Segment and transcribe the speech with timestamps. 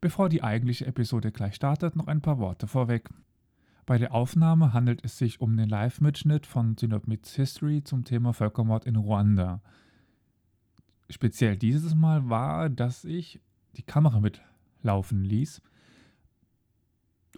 [0.00, 3.08] Bevor die eigentliche Episode gleich startet, noch ein paar Worte vorweg.
[3.84, 8.32] Bei der Aufnahme handelt es sich um den Live-Mitschnitt von Synop Meets History zum Thema
[8.32, 9.62] Völkermord in Ruanda.
[11.10, 13.40] Speziell dieses Mal war, dass ich
[13.76, 15.62] die Kamera mitlaufen ließ.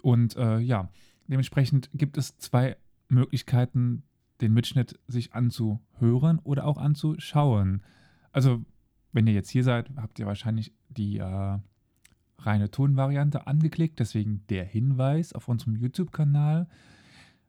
[0.01, 0.89] Und äh, ja,
[1.27, 4.03] dementsprechend gibt es zwei Möglichkeiten,
[4.41, 7.81] den Mitschnitt sich anzuhören oder auch anzuschauen.
[8.31, 8.65] Also,
[9.13, 11.59] wenn ihr jetzt hier seid, habt ihr wahrscheinlich die äh,
[12.45, 13.99] reine Tonvariante angeklickt.
[13.99, 16.67] Deswegen der Hinweis auf unserem YouTube-Kanal.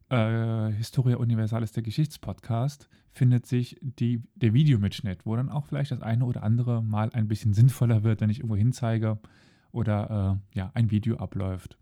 [0.08, 6.02] Äh, Historia Universalis, der Geschichtspodcast, findet sich die, der Videomitschnitt, wo dann auch vielleicht das
[6.02, 9.18] eine oder andere Mal ein bisschen sinnvoller wird, wenn ich irgendwo hinzeige
[9.70, 11.78] oder äh, ja, ein Video abläuft.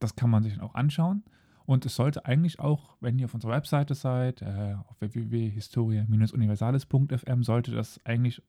[0.00, 1.22] Das kann man sich dann auch anschauen.
[1.66, 7.70] Und es sollte eigentlich auch, wenn ihr auf unserer Webseite seid, äh, auf www.historia-universalis.fm, sollte
[7.70, 8.42] das eigentlich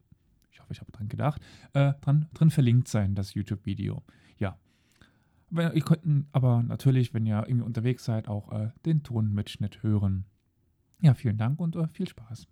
[0.55, 1.41] ich hoffe, ich habe dran gedacht,
[1.73, 4.03] äh, dran, drin verlinkt sein, das YouTube-Video.
[4.37, 4.57] Ja.
[5.51, 10.25] ihr könnt aber natürlich, wenn ihr irgendwie unterwegs seid, auch äh, den Tonmitschnitt hören.
[11.01, 12.47] Ja, vielen Dank und äh, viel Spaß.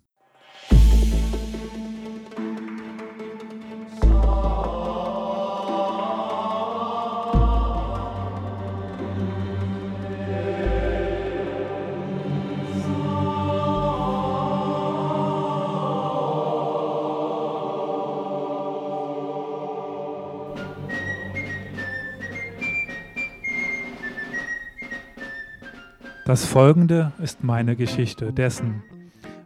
[26.25, 28.81] Das folgende ist meine Geschichte dessen,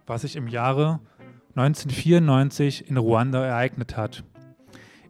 [0.06, 1.00] was sich im Jahre
[1.56, 4.23] 1994 in Ruanda ereignet hat.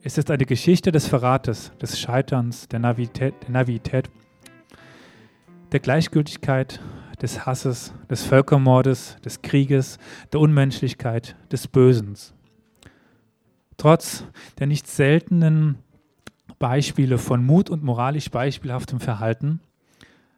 [0.01, 4.09] Es ist eine Geschichte des Verrates, des Scheiterns, der Navität, der, Navität,
[5.73, 6.79] der Gleichgültigkeit,
[7.21, 9.97] des Hasses, des Völkermordes, des Krieges,
[10.31, 12.33] der Unmenschlichkeit, des Bösens.
[13.75, 14.23] Trotz
[14.57, 15.79] der nicht seltenen
[16.59, 19.59] Beispiele von Mut und moralisch beispielhaftem Verhalten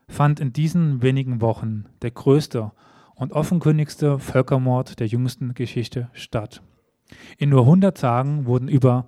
[0.09, 2.71] fand in diesen wenigen Wochen der größte
[3.15, 6.61] und offenkundigste Völkermord der jüngsten Geschichte statt.
[7.37, 9.07] In nur 100 Tagen wurden über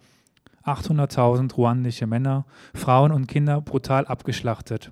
[0.63, 4.91] 800.000 ruandische Männer, Frauen und Kinder brutal abgeschlachtet,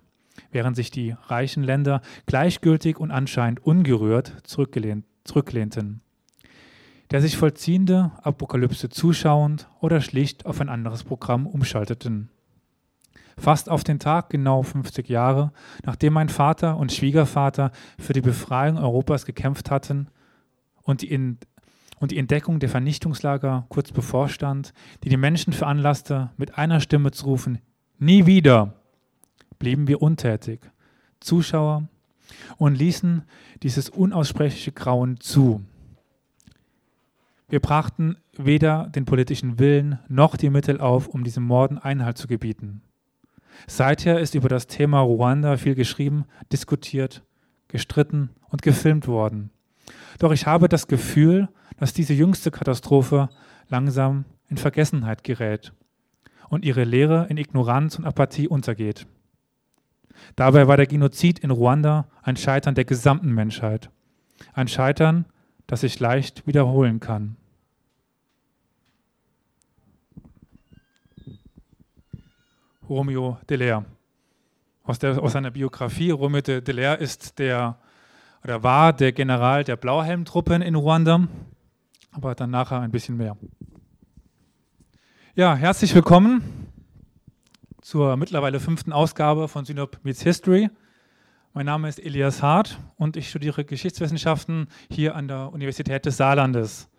[0.52, 6.02] während sich die reichen Länder gleichgültig und anscheinend ungerührt zurücklehnten.
[7.12, 12.30] Der sich vollziehende Apokalypse zuschauend oder schlicht auf ein anderes Programm umschalteten
[13.40, 15.52] fast auf den Tag genau 50 Jahre,
[15.86, 20.08] nachdem mein Vater und Schwiegervater für die Befreiung Europas gekämpft hatten
[20.84, 21.38] und die, in,
[22.00, 24.74] und die Entdeckung der Vernichtungslager kurz bevorstand,
[25.04, 27.60] die die Menschen veranlasste, mit einer Stimme zu rufen,
[27.98, 28.74] nie wieder,
[29.58, 30.62] blieben wir untätig,
[31.20, 31.88] Zuschauer,
[32.58, 33.24] und ließen
[33.64, 35.64] dieses unaussprechliche Grauen zu.
[37.48, 42.28] Wir brachten weder den politischen Willen noch die Mittel auf, um diesem Morden Einhalt zu
[42.28, 42.84] gebieten.
[43.68, 47.24] Seither ist über das Thema Ruanda viel geschrieben, diskutiert,
[47.68, 49.52] gestritten und gefilmt worden.
[50.18, 53.30] Doch ich habe das Gefühl, dass diese jüngste Katastrophe
[53.70, 55.74] langsam in Vergessenheit gerät
[56.50, 59.08] und ihre Lehre in Ignoranz und Apathie untergeht.
[60.36, 63.90] Dabei war der Genozid in Ruanda ein Scheitern der gesamten Menschheit.
[64.54, 65.26] Ein Scheitern,
[65.68, 67.38] das sich leicht wiederholen kann.
[72.90, 73.86] Romeo Dallaire.
[74.84, 77.78] Aus, der, aus seiner Biografie, Romeo Dallaire ist der
[78.44, 81.28] oder war der General der Blauhelmtruppen in Ruanda,
[82.12, 83.38] aber dann nachher ein bisschen mehr.
[85.36, 86.42] Ja, herzlich willkommen
[87.82, 90.70] zur mittlerweile fünften Ausgabe von Synop Meets History.
[91.54, 96.90] Mein Name ist Elias Hart und ich studiere Geschichtswissenschaften hier an der Universität des Saarlandes.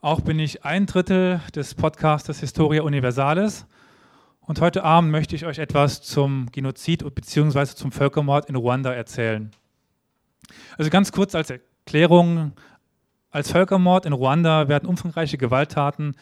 [0.00, 3.66] Auch bin ich ein Drittel des Podcastes Historia Universalis
[4.46, 7.66] und heute Abend möchte ich euch etwas zum Genozid bzw.
[7.66, 9.50] zum Völkermord in Ruanda erzählen.
[10.78, 12.52] Also ganz kurz als Erklärung,
[13.30, 16.14] als Völkermord in Ruanda werden umfangreiche Gewalttaten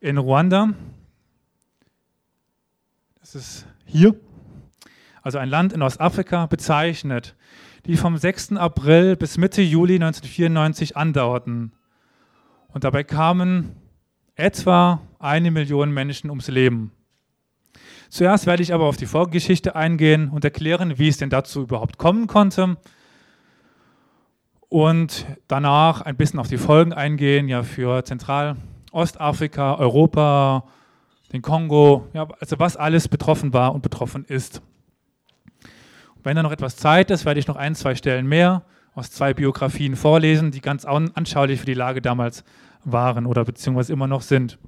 [0.00, 0.70] in Ruanda,
[3.20, 4.18] das ist hier,
[5.22, 7.36] also ein Land in Ostafrika, bezeichnet,
[7.84, 8.52] die vom 6.
[8.56, 11.72] April bis Mitte Juli 1994 andauerten.
[12.68, 13.76] Und dabei kamen
[14.34, 16.92] etwa eine Million Menschen ums Leben.
[18.10, 21.96] Zuerst werde ich aber auf die Vorgeschichte eingehen und erklären, wie es denn dazu überhaupt
[21.96, 22.76] kommen konnte.
[24.68, 30.64] Und danach ein bisschen auf die Folgen eingehen, ja, für Zentralostafrika, Europa,
[31.32, 34.60] den Kongo, ja, also was alles betroffen war und betroffen ist.
[36.16, 39.12] Und wenn da noch etwas Zeit ist, werde ich noch ein, zwei Stellen mehr aus
[39.12, 42.42] zwei Biografien vorlesen, die ganz anschaulich für die Lage damals
[42.84, 44.58] waren oder beziehungsweise immer noch sind.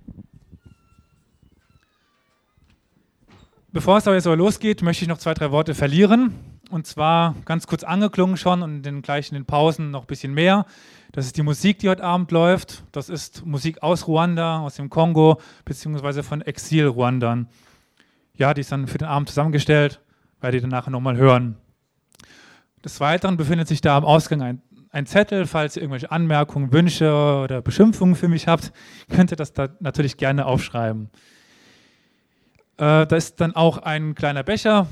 [3.74, 6.34] Bevor es aber jetzt aber losgeht, möchte ich noch zwei, drei Worte verlieren.
[6.70, 10.66] Und zwar ganz kurz angeklungen schon und gleich in den Pausen noch ein bisschen mehr.
[11.12, 12.84] Das ist die Musik, die heute Abend läuft.
[12.92, 17.48] Das ist Musik aus Ruanda, aus dem Kongo, beziehungsweise von Exil-Ruandern.
[18.34, 20.00] Ja, die ist dann für den Abend zusammengestellt,
[20.42, 21.56] werde ihr dann nachher nochmal hören.
[22.84, 27.10] Des Weiteren befindet sich da am Ausgang ein, ein, Zettel, falls ihr irgendwelche Anmerkungen, Wünsche
[27.44, 28.70] oder Beschimpfungen für mich habt,
[29.08, 31.08] könnt ihr das da natürlich gerne aufschreiben.
[32.82, 34.88] Äh, da ist dann auch ein kleiner Becher.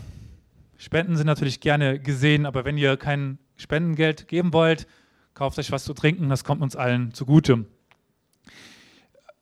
[0.76, 4.86] Spenden sind natürlich gerne gesehen, aber wenn ihr kein Spendengeld geben wollt,
[5.34, 7.66] kauft euch was zu trinken, das kommt uns allen zugute.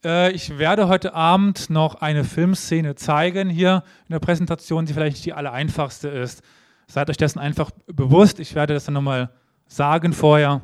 [0.02, 5.16] Äh, ich werde heute Abend noch eine Filmszene zeigen hier in der Präsentation, die vielleicht
[5.16, 6.42] nicht die allereinfachste ist.
[6.86, 8.40] Seid euch dessen einfach bewusst.
[8.40, 9.28] Ich werde das dann nochmal
[9.66, 10.62] sagen vorher,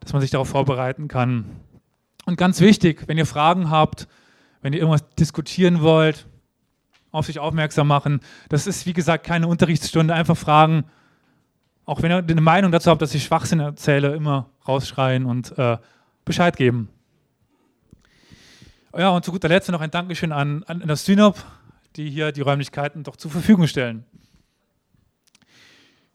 [0.00, 1.44] dass man sich darauf vorbereiten kann.
[2.26, 4.08] Und ganz wichtig, wenn ihr Fragen habt,
[4.60, 6.26] wenn ihr irgendwas diskutieren wollt,
[7.12, 8.20] auf sich aufmerksam machen.
[8.48, 10.14] Das ist, wie gesagt, keine Unterrichtsstunde.
[10.14, 10.84] Einfach fragen.
[11.84, 15.78] Auch wenn ihr eine Meinung dazu habt, dass ich Schwachsinn erzähle, immer rausschreien und äh,
[16.24, 16.88] Bescheid geben.
[18.96, 21.44] Ja, und zu guter Letzt noch ein Dankeschön an, an das Synop,
[21.96, 24.04] die hier die Räumlichkeiten doch zur Verfügung stellen.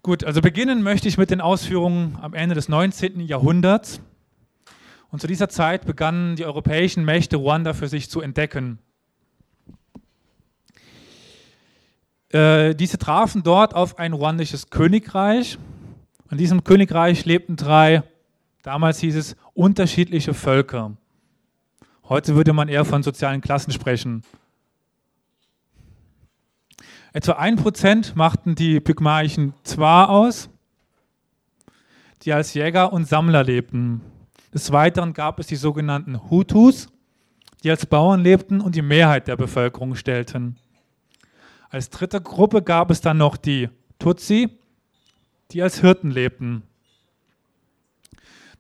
[0.02, 3.22] Gut, also beginnen möchte ich mit den Ausführungen am Ende des 19.
[3.22, 4.02] Jahrhunderts.
[5.10, 8.80] Und zu dieser Zeit begannen die europäischen Mächte Ruanda für sich zu entdecken.
[12.36, 15.58] Äh, diese trafen dort auf ein ruandisches Königreich.
[16.30, 18.04] In diesem Königreich lebten drei,
[18.62, 20.98] damals hieß es, unterschiedliche Völker.
[22.10, 24.24] Heute würde man eher von sozialen Klassen sprechen.
[27.14, 30.50] Etwa ein Prozent machten die Pygmaischen Zwar aus,
[32.24, 34.02] die als Jäger und Sammler lebten.
[34.54, 36.90] Des Weiteren gab es die sogenannten Hutus,
[37.64, 40.58] die als Bauern lebten und die Mehrheit der Bevölkerung stellten.
[41.76, 43.68] Als dritte Gruppe gab es dann noch die
[44.00, 44.48] Tutsi,
[45.52, 46.64] die als Hirten lebten.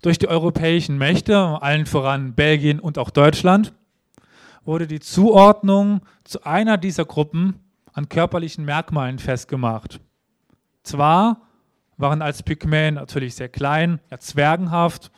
[0.01, 3.73] Durch die europäischen Mächte, allen voran Belgien und auch Deutschland,
[4.65, 7.61] wurde die Zuordnung zu einer dieser Gruppen
[7.93, 10.01] an körperlichen Merkmalen festgemacht.
[10.83, 11.39] Zwar
[11.95, 15.09] waren als Pygmäen natürlich sehr klein, ja, zwergenhaft,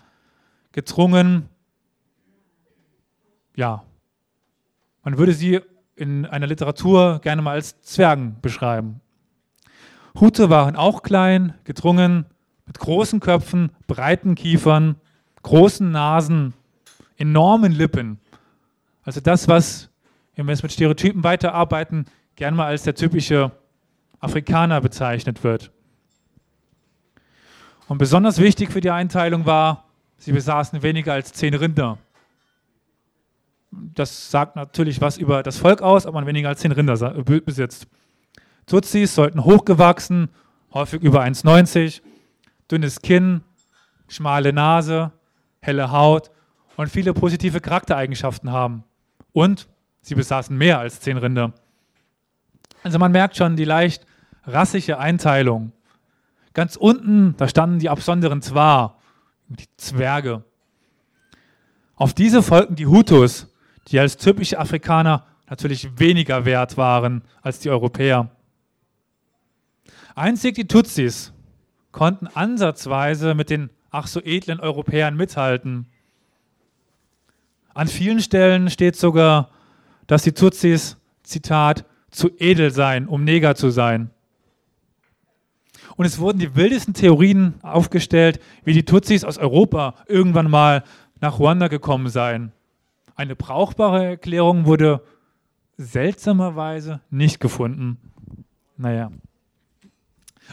[0.72, 1.50] gedrungen,
[3.56, 3.84] ja,
[5.02, 5.62] man würde sie
[5.98, 9.02] in einer Literatur gerne mal als Zwergen beschreiben.
[10.20, 12.26] Hute waren auch klein, gedrungen,
[12.66, 14.96] mit großen Köpfen, breiten Kiefern,
[15.42, 16.54] großen Nasen,
[17.18, 18.20] enormen Lippen.
[19.04, 19.90] Also das, was,
[20.36, 22.06] wenn wir jetzt mit Stereotypen weiterarbeiten,
[22.36, 23.52] gern mal als der typische
[24.20, 25.72] Afrikaner bezeichnet wird.
[27.88, 29.86] Und besonders wichtig für die Einteilung war,
[30.18, 31.98] sie besaßen weniger als zehn Rinder.
[33.72, 37.88] Das sagt natürlich was über das Volk aus, ob man weniger als zehn Rinder besitzt.
[38.66, 40.30] Tutsis sollten hochgewachsen,
[40.74, 42.02] häufig über 1,90,
[42.70, 43.42] dünnes Kinn,
[44.08, 45.12] schmale Nase,
[45.62, 46.32] helle Haut
[46.76, 48.84] und viele positive Charaktereigenschaften haben.
[49.34, 49.68] Und
[50.02, 51.54] sie besaßen mehr als zehn Rinder.
[52.84, 54.06] Also man merkt schon die leicht
[54.46, 55.74] rassische Einteilung.
[56.54, 59.00] Ganz unten, da standen die Absonderen zwar,
[59.48, 60.44] die Zwerge.
[61.96, 63.54] Auf diese folgten die Hutus,
[63.88, 68.30] die als typische Afrikaner natürlich weniger wert waren als die Europäer.
[70.16, 71.34] Einzig die Tutsis
[71.92, 75.88] konnten ansatzweise mit den ach so edlen Europäern mithalten.
[77.74, 79.50] An vielen Stellen steht sogar,
[80.08, 84.10] dass die Tutsis, Zitat, zu edel seien, um Neger zu sein.
[85.96, 90.84] Und es wurden die wildesten Theorien aufgestellt, wie die Tutsis aus Europa irgendwann mal
[91.20, 92.52] nach Ruanda gekommen seien.
[93.18, 95.02] Eine brauchbare Erklärung wurde
[95.76, 97.98] seltsamerweise nicht gefunden.
[98.78, 99.12] Naja.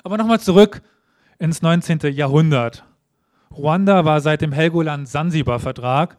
[0.02, 0.82] Aber nochmal zurück
[1.38, 1.98] ins 19.
[2.14, 2.84] Jahrhundert.
[3.54, 6.16] Ruanda war seit dem Helgoland-Sansibar-Vertrag,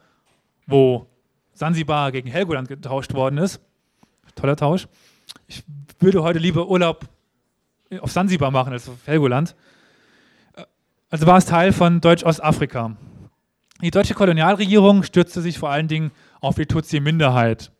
[0.68, 1.08] wo
[1.52, 3.60] Sansibar gegen Helgoland getauscht worden ist.
[4.36, 4.86] Toller Tausch.
[5.48, 5.64] Ich
[5.98, 7.06] würde heute lieber Urlaub
[8.00, 9.56] auf Sansibar machen als auf Helgoland.
[11.10, 12.96] Also war es Teil von Deutsch-Ostafrika.
[13.82, 16.10] Die deutsche Kolonialregierung stützte sich vor allen Dingen
[16.46, 17.72] auf die Tutsi-Minderheit.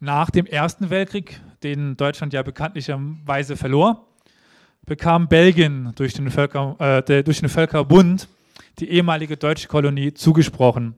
[0.00, 4.06] Nach dem Ersten Weltkrieg, den Deutschland ja bekanntlicherweise verlor,
[4.86, 8.28] bekam Belgien durch den, Völker, äh, durch den Völkerbund
[8.78, 10.94] die ehemalige deutsche Kolonie zugesprochen.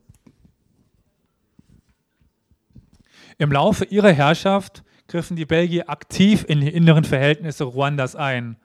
[3.39, 8.57] Im Laufe ihrer Herrschaft griffen die Belgier aktiv in die inneren Verhältnisse Ruandas ein.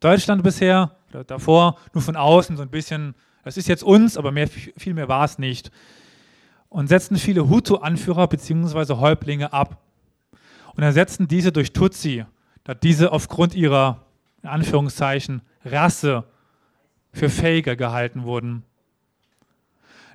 [0.00, 4.48] Deutschland bisher, davor, nur von außen so ein bisschen, das ist jetzt uns, aber mehr,
[4.48, 5.70] viel mehr war es nicht.
[6.68, 8.94] Und setzten viele Hutu-Anführer bzw.
[8.94, 9.82] Häuptlinge ab.
[10.76, 12.24] und ersetzten diese durch Tutsi,
[12.62, 14.04] da diese aufgrund ihrer,
[14.42, 16.24] in Anführungszeichen, Rasse
[17.12, 18.62] für fähiger gehalten wurden.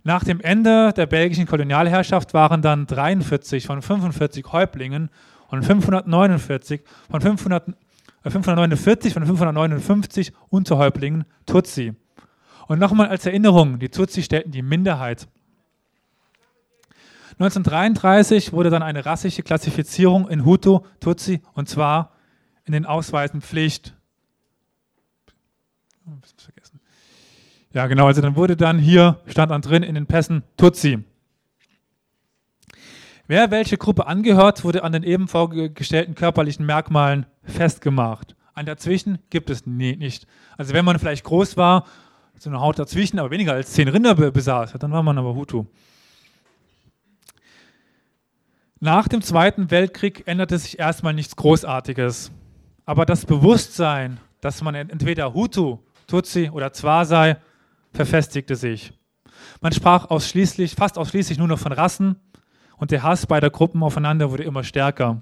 [0.03, 5.09] Nach dem Ende der belgischen Kolonialherrschaft waren dann 43 von 45 Häuptlingen
[5.49, 7.69] und 549 von 500,
[8.23, 11.93] äh 549 von 559 Unterhäuptlingen Tutsi.
[12.67, 15.27] Und nochmal als Erinnerung, die Tutsi stellten die Minderheit.
[17.39, 22.11] 1933 wurde dann eine rassische Klassifizierung in Hutu, Tutsi und zwar
[22.65, 23.93] in den Ausweisen Pflicht.
[26.05, 26.11] Oh.
[27.73, 31.03] Ja, genau, also dann wurde dann hier, stand dann drin in den Pässen Tutsi.
[33.25, 38.35] Wer welche Gruppe angehört, wurde an den eben vorgestellten körperlichen Merkmalen festgemacht.
[38.53, 40.27] Ein Dazwischen gibt es nie, nicht.
[40.57, 41.85] Also wenn man vielleicht groß war,
[42.37, 45.65] so eine Haut dazwischen, aber weniger als zehn Rinder besaß, dann war man aber Hutu.
[48.83, 52.33] Nach dem Zweiten Weltkrieg änderte sich erstmal nichts Großartiges.
[52.85, 57.37] Aber das Bewusstsein, dass man entweder Hutu, Tutsi oder Zwa sei,
[57.93, 58.91] verfestigte sich.
[59.61, 62.17] Man sprach ausschließlich, fast ausschließlich nur noch von Rassen
[62.75, 65.21] und der Hass beider Gruppen aufeinander wurde immer stärker.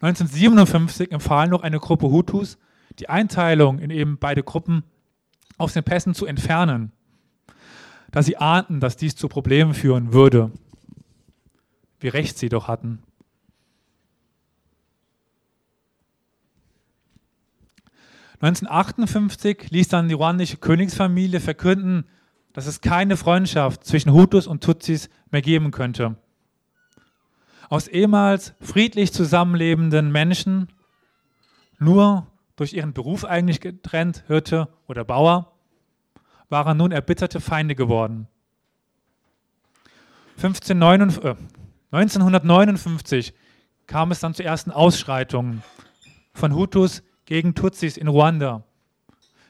[0.00, 2.58] 1957 empfahl noch eine Gruppe Hutus,
[2.98, 4.82] die Einteilung in eben beide Gruppen
[5.58, 6.90] aus den Pässen zu entfernen,
[8.10, 10.50] da sie ahnten, dass dies zu Problemen führen würde.
[12.04, 13.02] Wie recht sie doch hatten.
[18.42, 22.04] 1958 ließ dann die ruandische Königsfamilie verkünden,
[22.52, 26.16] dass es keine Freundschaft zwischen Hutus und Tutsis mehr geben könnte.
[27.70, 30.68] Aus ehemals friedlich zusammenlebenden Menschen,
[31.78, 35.52] nur durch ihren Beruf eigentlich getrennt, Hirte oder Bauer,
[36.50, 38.28] waren nun erbitterte Feinde geworden.
[40.36, 41.63] 1559, äh,
[41.94, 43.34] 1959
[43.86, 45.62] kam es dann zu ersten Ausschreitungen
[46.32, 48.64] von Hutus gegen Tutsis in Ruanda.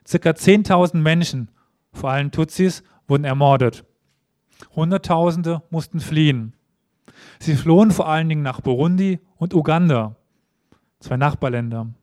[0.06, 1.50] Circa 10.000 Menschen,
[1.92, 3.86] vor allem Tutsis, wurden ermordet.
[4.76, 6.52] Hunderttausende mussten fliehen.
[7.38, 10.16] Sie flohen vor allen Dingen nach Burundi und Uganda,
[11.00, 11.94] zwei Nachbarländer.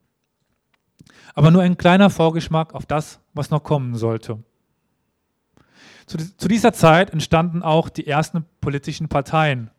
[1.36, 4.44] Aber nur ein kleiner Vorgeschmack auf das, was noch kommen sollte.
[6.08, 9.70] Zu, zu dieser Zeit entstanden auch die ersten politischen Parteien,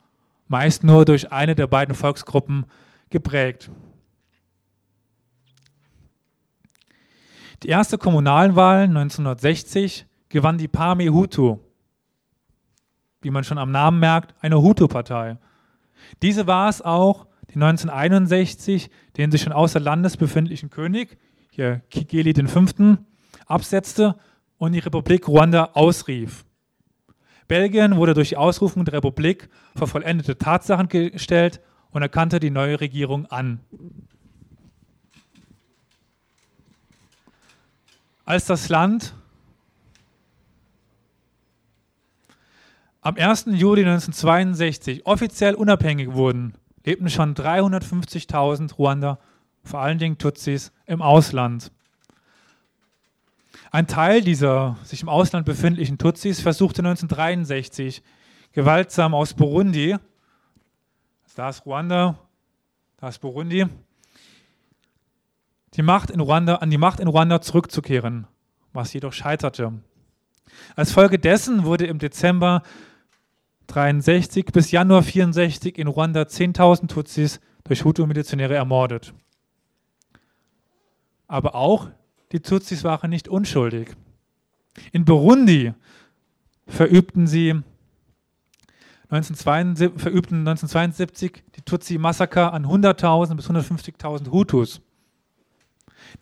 [0.52, 2.66] meist nur durch eine der beiden Volksgruppen
[3.08, 3.70] geprägt.
[7.62, 11.58] Die erste Kommunalwahl 1960 gewann die Parme Hutu,
[13.22, 15.38] wie man schon am Namen merkt, eine Hutu-Partei.
[16.20, 21.18] Diese war es auch, die 1961 den sich schon außer Landes befindlichen König,
[21.50, 22.98] hier Kigeli V.,
[23.46, 24.16] absetzte
[24.58, 26.44] und die Republik Ruanda ausrief.
[27.52, 32.80] Belgien wurde durch die Ausrufung der Republik vor vollendete Tatsachen gestellt und erkannte die neue
[32.80, 33.60] Regierung an.
[38.24, 39.14] als das Land
[43.02, 43.44] am 1.
[43.48, 46.54] Juli 1962 offiziell unabhängig wurden,
[46.86, 49.18] lebten schon 350.000 Ruander,
[49.62, 51.70] vor allen Dingen Tutsis, im Ausland.
[53.74, 58.02] Ein Teil dieser sich im Ausland befindlichen Tutsis versuchte 1963
[58.52, 59.96] gewaltsam aus Burundi,
[61.36, 62.18] da ist Ruanda,
[62.98, 63.64] da ist Burundi,
[65.72, 68.26] die Macht in Ruanda, an die Macht in Ruanda zurückzukehren,
[68.74, 69.72] was jedoch scheiterte.
[70.76, 72.62] Als Folge dessen wurde im Dezember
[73.68, 79.14] 63 bis Januar 64 in Ruanda 10.000 Tutsis durch Hutu-Milizionäre ermordet.
[81.26, 81.88] Aber auch
[82.32, 83.94] die Tutsis waren nicht unschuldig.
[84.90, 85.74] In Burundi
[86.66, 87.62] verübten sie
[89.10, 94.80] 1972, verübten 1972 die Tutsi-Massaker an 100.000 bis 150.000 Hutus.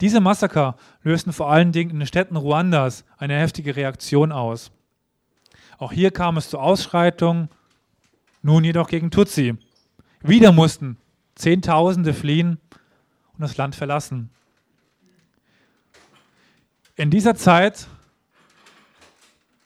[0.00, 4.72] Diese Massaker lösten vor allen Dingen in den Städten Ruandas eine heftige Reaktion aus.
[5.78, 7.48] Auch hier kam es zu Ausschreitungen,
[8.42, 9.56] nun jedoch gegen Tutsi.
[10.22, 10.96] Wieder mussten
[11.36, 12.58] Zehntausende fliehen
[13.32, 14.30] und das Land verlassen.
[17.00, 17.88] In dieser Zeit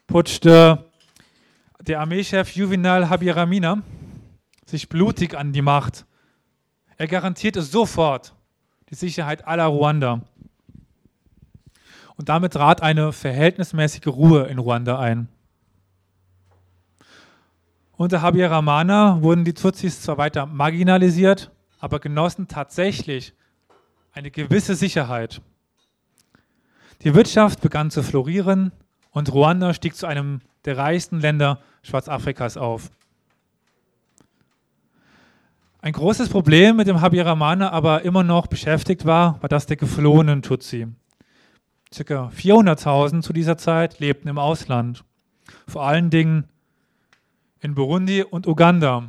[0.07, 0.89] putschte
[1.81, 3.83] der Armeechef Juvenal Habiramina
[4.67, 6.07] sich blutig an die Macht.
[6.97, 8.37] Er garantierte sofort
[8.89, 10.21] die Sicherheit aller Ruanda.
[12.15, 15.27] Und damit trat eine verhältnismäßige Ruhe in Ruanda ein.
[17.97, 21.51] Unter Habyaramana wurden die Tutsis zwar weiter marginalisiert,
[21.81, 23.35] aber genossen tatsächlich
[24.13, 25.43] eine gewisse Sicherheit.
[27.05, 28.73] Die Wirtschaft begann zu florieren
[29.11, 32.91] und Ruanda stieg zu einem der reichsten Länder Schwarzafrikas auf.
[35.83, 40.41] Ein großes Problem, mit dem Habyaramana aber immer noch beschäftigt war, war das der geflohenen
[40.41, 40.87] Tutsi.
[41.93, 45.05] Circa 400.000 zu dieser Zeit lebten im Ausland,
[45.69, 46.49] vor allen Dingen
[47.61, 49.05] in Burundi und Uganda.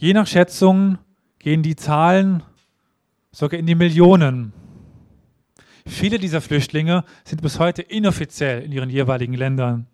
[0.00, 0.96] Je nach Schätzungen
[1.38, 2.42] gehen die Zahlen
[3.32, 4.54] sogar in die Millionen.
[5.86, 9.88] Viele dieser Flüchtlinge sind bis heute inoffiziell in ihren jeweiligen Ländern.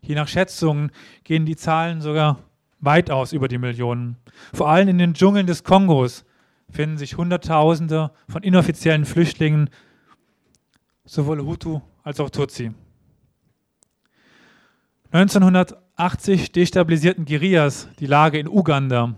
[0.00, 0.90] Je nach Schätzungen
[1.24, 2.38] gehen die Zahlen sogar
[2.78, 4.16] weitaus über die Millionen.
[4.54, 6.24] Vor allem in den Dschungeln des Kongos
[6.70, 9.68] finden sich Hunderttausende von inoffiziellen Flüchtlingen,
[11.04, 12.70] sowohl Hutu als auch Tutsi.
[15.10, 19.16] 1980 destabilisierten Guerillas die Lage in Uganda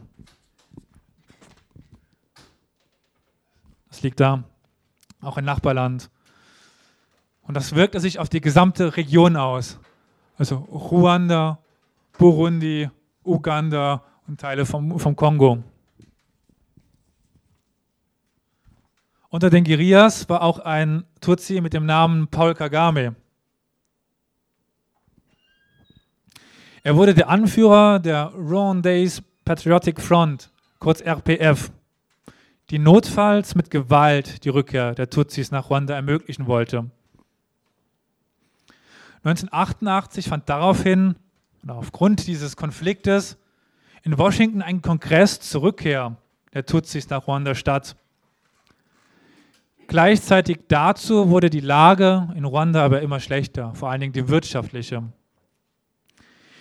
[4.03, 4.45] liegt da,
[5.21, 6.11] auch ein Nachbarland.
[7.43, 9.79] Und das wirkte sich auf die gesamte Region aus.
[10.39, 11.59] Also Ruanda,
[12.19, 12.89] Burundi,
[13.25, 15.63] Uganda und Teile vom, vom Kongo.
[19.29, 23.17] Unter den Guerillas war auch ein Tutsi mit dem Namen Paul Kagame.
[26.83, 31.71] Er wurde der Anführer der Rwandese Patriotic Front, kurz RPF
[32.71, 36.91] die notfalls mit Gewalt die Rückkehr der Tutsis nach Ruanda ermöglichen wollte.
[39.25, 41.17] 1988 fand daraufhin,
[41.67, 43.39] aufgrund dieses Konfliktes,
[44.03, 46.17] in Washington ein Kongress zur Rückkehr
[46.55, 47.97] der Tutsis nach Ruanda statt.
[49.87, 55.05] Gleichzeitig dazu wurde die Lage in Ruanda aber immer schlechter, vor allen Dingen die wirtschaftliche.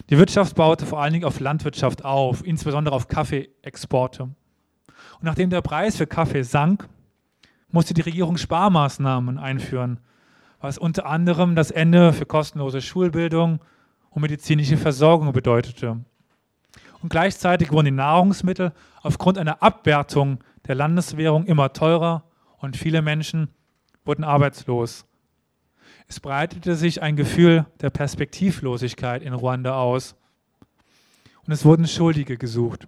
[0.09, 4.29] Die Wirtschaft baute vor allen Dingen auf Landwirtschaft auf, insbesondere auf Kaffeeexporte.
[5.21, 6.89] Und nachdem der Preis für Kaffee sank,
[7.69, 9.99] musste die Regierung Sparmaßnahmen einführen,
[10.59, 13.59] was unter anderem das Ende für kostenlose Schulbildung
[14.09, 16.03] und medizinische Versorgung bedeutete.
[17.03, 18.71] Und gleichzeitig wurden die Nahrungsmittel
[19.03, 22.23] aufgrund einer Abwertung der Landeswährung immer teurer
[22.57, 23.49] und viele Menschen
[24.03, 25.05] wurden arbeitslos.
[26.07, 30.15] Es breitete sich ein Gefühl der Perspektivlosigkeit in Ruanda aus
[31.45, 32.87] und es wurden Schuldige gesucht.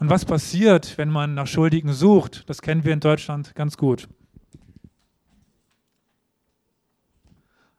[0.00, 2.48] Und was passiert, wenn man nach Schuldigen sucht?
[2.48, 4.08] Das kennen wir in Deutschland ganz gut.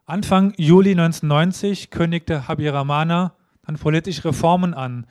[0.06, 5.08] Anfang Juli 1990 kündigte Habyaramana dann politische Reformen an,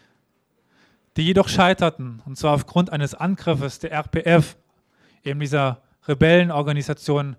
[1.16, 4.56] die jedoch scheiterten, und zwar aufgrund eines Angriffes der RPF,
[5.24, 7.34] eben dieser Rebellenorganisation,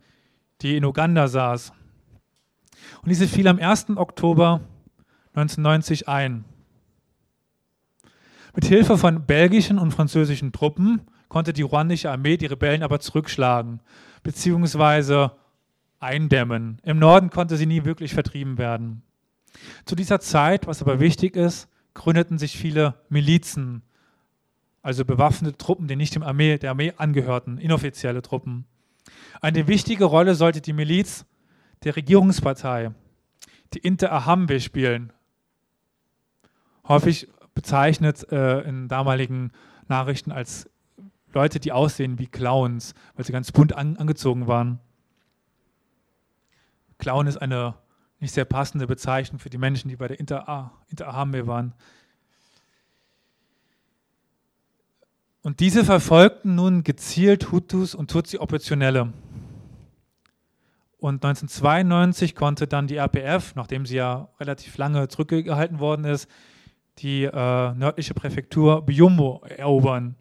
[0.61, 1.71] die in Uganda saß.
[3.03, 3.91] Und diese fiel am 1.
[3.95, 4.61] Oktober
[5.33, 6.43] 1990 ein.
[8.53, 13.79] Mit Hilfe von belgischen und französischen Truppen konnte die ruandische Armee die Rebellen aber zurückschlagen
[14.23, 15.29] bzw.
[15.99, 16.79] eindämmen.
[16.83, 19.03] Im Norden konnte sie nie wirklich vertrieben werden.
[19.85, 23.83] Zu dieser Zeit, was aber wichtig ist, gründeten sich viele Milizen,
[24.81, 28.65] also bewaffnete Truppen, die nicht dem Armee, der Armee angehörten, inoffizielle Truppen.
[29.39, 31.25] Eine wichtige Rolle sollte die Miliz
[31.83, 32.91] der Regierungspartei,
[33.73, 35.13] die Interahamwe, spielen.
[36.87, 39.51] Häufig bezeichnet äh, in damaligen
[39.87, 40.69] Nachrichten als
[41.33, 44.79] Leute, die aussehen wie Clowns, weil sie ganz bunt an, angezogen waren.
[46.97, 47.75] Clown ist eine
[48.19, 51.73] nicht sehr passende Bezeichnung für die Menschen, die bei der Inter Interarmee waren.
[55.41, 59.11] Und diese verfolgten nun gezielt Hutus und Tutsi Oppositionelle.
[60.99, 66.29] Und 1992 konnte dann die RPF, nachdem sie ja relativ lange zurückgehalten worden ist,
[67.01, 70.15] die äh, nördliche Präfektur Byumbo erobern.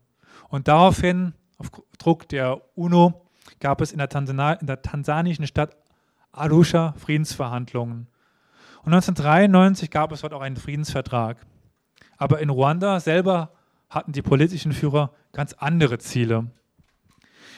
[0.48, 3.26] Und daraufhin, auf Druck der UNO,
[3.60, 5.76] gab es in der, Tansana in der tansanischen Stadt
[6.32, 8.06] Arusha Friedensverhandlungen.
[8.82, 11.44] Und 1993 gab es dort auch einen Friedensvertrag.
[12.16, 13.52] Aber in Ruanda selber
[13.90, 16.50] hatten die politischen Führer ganz andere Ziele.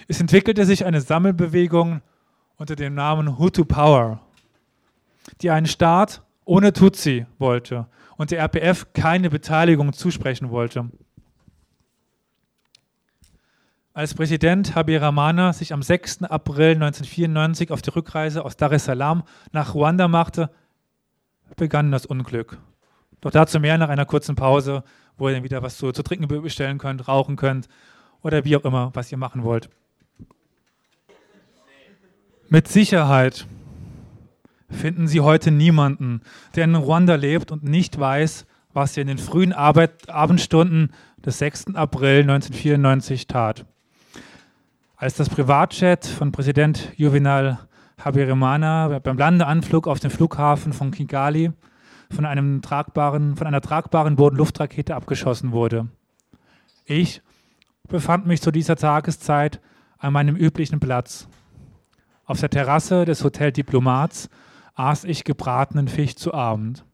[0.09, 2.01] Es entwickelte sich eine Sammelbewegung
[2.57, 4.21] unter dem Namen Hutu Power,
[5.41, 10.91] die einen Staat ohne Tutsi wollte und der RPF keine Beteiligung zusprechen wollte.
[13.95, 16.23] Als Präsident Habyarimana sich am 6.
[16.23, 19.23] April 1994 auf die Rückreise aus Dar es Salaam
[19.53, 20.51] nach Ruanda machte,
[21.57, 22.59] begann das Unglück.
[23.21, 24.83] Doch dazu mehr nach einer kurzen Pause,
[25.19, 27.69] wo ihr dann wieder was zu, zu trinken bestellen könnt, rauchen könnt
[28.23, 29.69] oder wie auch immer, was ihr machen wollt.
[32.49, 33.47] Mit Sicherheit
[34.73, 36.23] finden Sie heute niemanden,
[36.55, 40.93] der in Ruanda lebt und nicht weiß, was er in den frühen Arbeit Abendstunden
[41.25, 41.75] des 6.
[41.75, 43.67] April 1994 tat.
[44.97, 47.59] Als das Privatjet von Präsident Juvenal
[47.99, 51.53] Habyarimana beim Landeanflug auf den Flughafen von Kigali
[52.11, 55.89] von, einem tragbaren, von einer tragbaren Bodenluftrakete abgeschossen wurde.
[56.85, 57.23] Ich
[57.89, 59.61] befand mich zu dieser Tageszeit
[59.99, 61.29] an meinem üblichen Platz.
[62.25, 64.29] Auf der Terrasse des Hotel Diplomats
[64.75, 66.85] aß ich gebratenen Fisch zu Abend.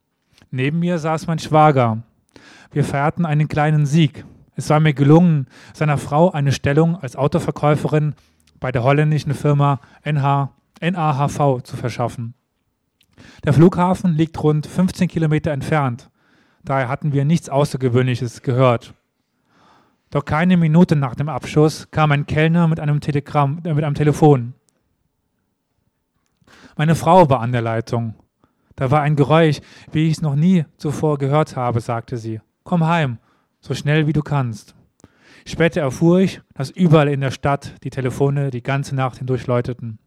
[0.50, 2.02] Neben mir saß mein Schwager.
[2.70, 4.24] Wir feierten einen kleinen Sieg.
[4.56, 8.14] Es war mir gelungen, seiner Frau eine Stellung als Autoverkäuferin
[8.60, 12.34] bei der holländischen Firma NH, NAHV zu verschaffen.
[13.44, 16.10] Der Flughafen liegt rund 15 Kilometer entfernt.
[16.64, 18.94] Daher hatten wir nichts Außergewöhnliches gehört.
[20.10, 23.94] Doch keine Minute nach dem Abschuss kam ein Kellner mit einem Telegramm, äh, mit einem
[23.94, 24.54] Telefon.
[26.78, 28.14] Meine Frau war an der Leitung.
[28.76, 29.58] Da war ein Geräusch,
[29.90, 32.40] wie ich es noch nie zuvor gehört habe, sagte sie.
[32.62, 33.18] Komm heim,
[33.58, 34.76] so schnell wie du kannst.
[35.44, 39.98] Später erfuhr ich, dass überall in der Stadt die Telefone die ganze Nacht hindurch läuteten.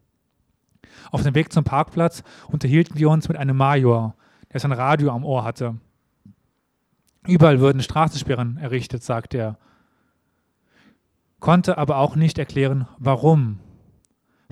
[1.10, 4.14] Auf dem Weg zum Parkplatz unterhielten wir uns mit einem Major,
[4.50, 5.76] der sein Radio am Ohr hatte.
[7.26, 9.58] Überall würden Straßensperren errichtet, sagte er,
[11.38, 13.60] konnte aber auch nicht erklären, warum.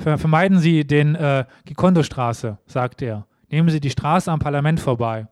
[0.01, 3.27] Vermeiden Sie den äh, Gikondo-Straße, sagte er.
[3.51, 5.29] Nehmen Sie die Straße am Parlament vorbei.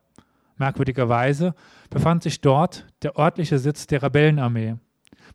[0.57, 1.55] Merkwürdigerweise
[1.89, 4.77] befand sich dort der örtliche Sitz der Rebellenarmee.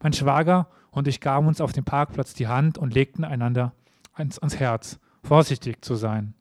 [0.02, 3.74] Mein Schwager und ich gaben uns auf dem Parkplatz die Hand und legten einander
[4.14, 6.36] ans, ans Herz vorsichtig zu sein.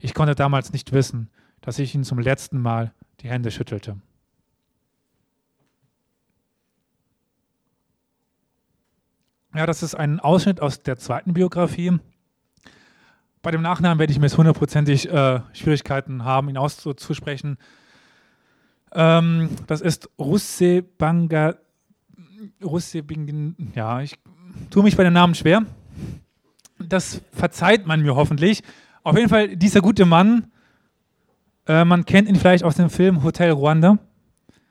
[0.00, 1.28] Ich konnte damals nicht wissen,
[1.60, 3.96] dass ich ihn zum letzten Mal die Hände schüttelte.
[9.54, 11.98] Ja, das ist ein Ausschnitt aus der zweiten Biografie.
[13.42, 17.56] Bei dem Nachnamen werde ich mir jetzt hundertprozentig äh, Schwierigkeiten haben, ihn auszusprechen.
[18.92, 21.56] Ähm, das ist Russe Banga.
[22.62, 23.72] Russe Bingen.
[23.74, 24.18] Ja, ich
[24.70, 25.64] tue mich bei den Namen schwer
[26.80, 28.62] das verzeiht man mir hoffentlich.
[29.02, 30.50] Auf jeden Fall, dieser gute Mann,
[31.66, 33.98] äh, man kennt ihn vielleicht aus dem Film Hotel Rwanda.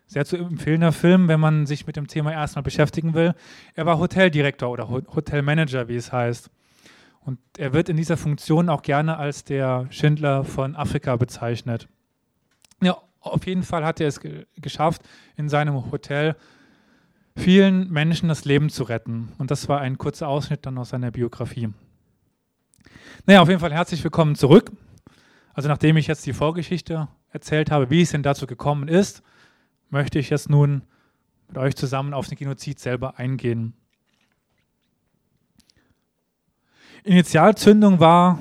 [0.07, 3.35] Sehr zu empfehlender Film, wenn man sich mit dem Thema erstmal beschäftigen will.
[3.75, 6.49] Er war Hoteldirektor oder Hotelmanager, wie es heißt.
[7.21, 11.87] Und er wird in dieser Funktion auch gerne als der Schindler von Afrika bezeichnet.
[12.81, 15.01] Ja, auf jeden Fall hat er es ge geschafft,
[15.35, 16.35] in seinem Hotel
[17.35, 19.31] vielen Menschen das Leben zu retten.
[19.37, 21.69] Und das war ein kurzer Ausschnitt dann aus seiner Biografie.
[23.25, 24.71] Naja, auf jeden Fall herzlich willkommen zurück.
[25.53, 29.23] Also nachdem ich jetzt die Vorgeschichte erzählt habe, wie es denn dazu gekommen ist,
[29.89, 30.83] möchte ich jetzt nun
[31.47, 33.73] mit euch zusammen auf den Genozid selber eingehen.
[37.03, 38.39] Initialzündung war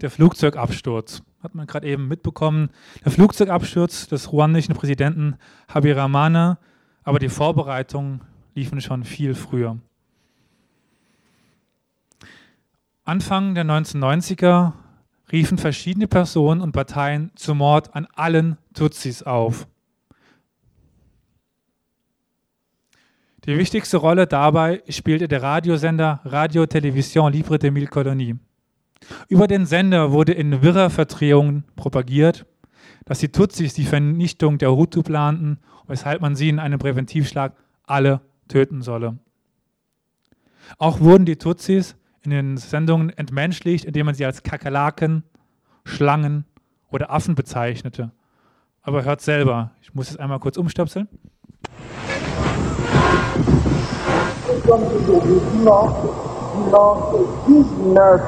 [0.00, 1.22] der Flugzeugabsturz.
[1.42, 2.70] Hat man gerade eben mitbekommen.
[3.04, 5.36] Der Flugzeugabsturz des ruandischen Präsidenten
[5.68, 6.58] Habyarimana,
[7.02, 8.20] aber die Vorbereitungen
[8.54, 9.78] liefen schon viel früher.
[13.04, 14.72] Anfang der 1990er
[15.32, 19.66] riefen verschiedene Personen und Parteien zum Mord an allen Tutsis auf.
[23.46, 28.36] Die wichtigste Rolle dabei spielte der Radiosender Radio Television Libre de Mille Colonies.
[29.26, 32.46] Über den Sender wurde in wirrer Verdrehungen propagiert,
[33.04, 38.20] dass die Tutsis die Vernichtung der Hutu planten, weshalb man sie in einem Präventivschlag alle
[38.46, 39.18] töten solle.
[40.78, 45.24] Auch wurden die Tutsis in den Sendungen entmenschlicht, indem man sie als Kakerlaken,
[45.84, 46.44] Schlangen
[46.92, 48.12] oder Affen bezeichnete.
[48.82, 51.08] Aber hört selber, ich muss es einmal kurz umstöpseln.
[54.64, 55.92] Dimanche
[57.48, 58.20] 19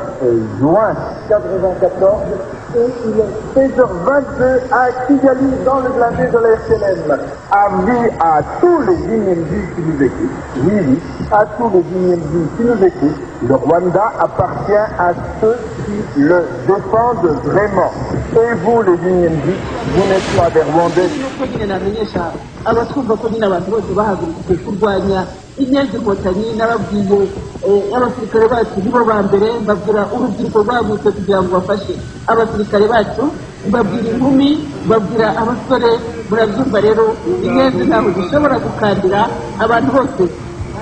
[0.59, 0.95] juin
[1.29, 2.23] 1994
[2.77, 7.19] et il est 16h22 à Kigali dans le blindé de la FNM.
[7.53, 9.45] Avis à tous les Guinéens
[9.77, 10.31] qui nous écoutent,
[10.65, 10.99] oui, oui,
[11.31, 12.19] à tous les Guinéens
[12.57, 15.57] qui nous écoutent, le Rwanda appartient à ceux
[16.17, 17.93] le défendent vraiment.
[18.33, 21.11] Et vous, les vous n'êtes pas des Rwandais.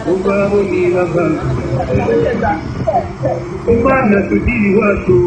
[0.09, 0.95] وباوي
[3.69, 5.19] ومعنى تدير واتو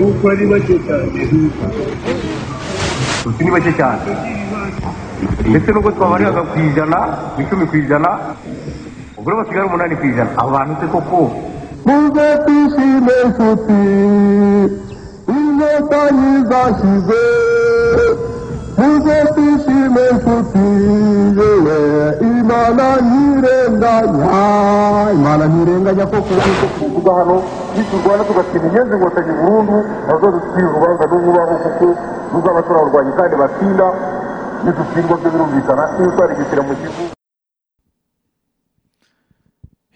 [0.00, 0.76] وكل wace
[3.78, 3.88] ta
[5.50, 7.00] mutum ko tsawari a ku jana
[7.36, 8.10] mutum ku jana
[9.18, 11.20] ubur ba sigar munani ku jana awanu te koko
[11.84, 13.80] bunga tu si le suti
[15.36, 16.92] inga tani ba shi
[18.84, 20.58] twishime inshuti
[21.38, 21.76] yewe
[22.20, 26.34] imana imana ntirenganya imana ntirenganya koko
[26.78, 27.36] tuvuga hano
[27.76, 31.86] niturwana tugatsinda inyenzi inkotanyi burundu nazo ducira urubanza n'ububaho kuko
[32.32, 33.86] ruzaba turarwanya kandi batsinda
[34.64, 37.02] nidutsindwa byo birumvikana iyo twarigisira mu gihugu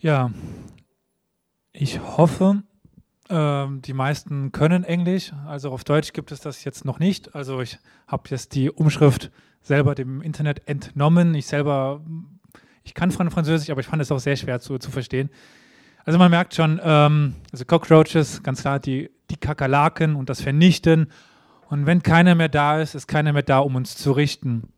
[0.04, 0.28] Ja,
[1.72, 2.60] ich hoffe,
[3.30, 5.32] ähm, die meisten können Englisch.
[5.46, 7.34] Also auf Deutsch gibt es das jetzt noch nicht.
[7.34, 9.30] Also ich habe jetzt die Umschrift
[9.62, 11.34] selber dem Internet entnommen.
[11.34, 12.00] Ich selber,
[12.82, 15.30] ich kann Französisch, aber ich fand es auch sehr schwer zu, zu verstehen.
[16.04, 21.10] Also man merkt schon, ähm, also Cockroaches, ganz klar, die, die Kakerlaken und das Vernichten.
[21.70, 24.68] Und wenn keiner mehr da ist, ist keiner mehr da, um uns zu richten.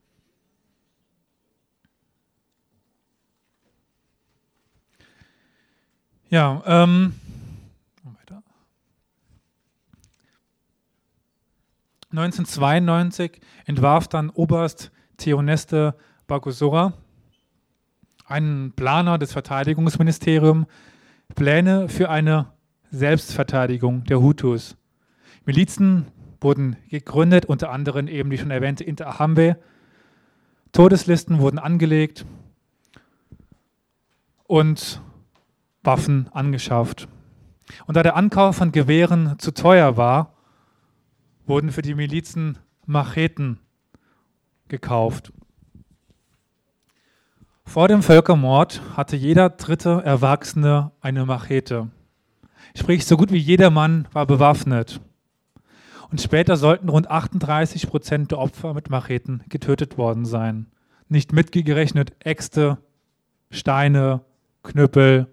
[6.29, 7.15] Ja, ähm,
[8.03, 8.43] weiter.
[12.19, 15.95] 1992 entwarf dann Oberst Theoneste
[16.27, 16.95] Bagosora,
[18.25, 20.67] ein Planer des Verteidigungsministeriums,
[21.35, 22.53] Pläne für eine
[22.91, 24.77] Selbstverteidigung der Hutus.
[25.45, 26.07] Milizen
[26.41, 29.59] wurden gegründet, unter anderem eben die schon erwähnte Interahamwe.
[30.73, 32.25] Todeslisten wurden angelegt
[34.45, 35.03] und
[35.83, 37.09] Waffen angeschafft.
[37.87, 40.36] Und da der Ankauf von Gewehren zu teuer war,
[41.47, 43.59] wurden für die Milizen Macheten
[44.69, 45.33] gekauft.
[47.65, 51.89] Vor dem Völkermord hatte jeder dritte Erwachsene eine Machete.
[52.77, 55.01] Sprich, so gut wie jeder Mann war bewaffnet.
[56.11, 60.67] Und später sollten rund 38 Prozent der Opfer mit Macheten getötet worden sein.
[61.09, 62.79] Nicht mitgerechnet Äxte,
[63.51, 64.21] Steine,
[64.63, 65.27] Knüppel,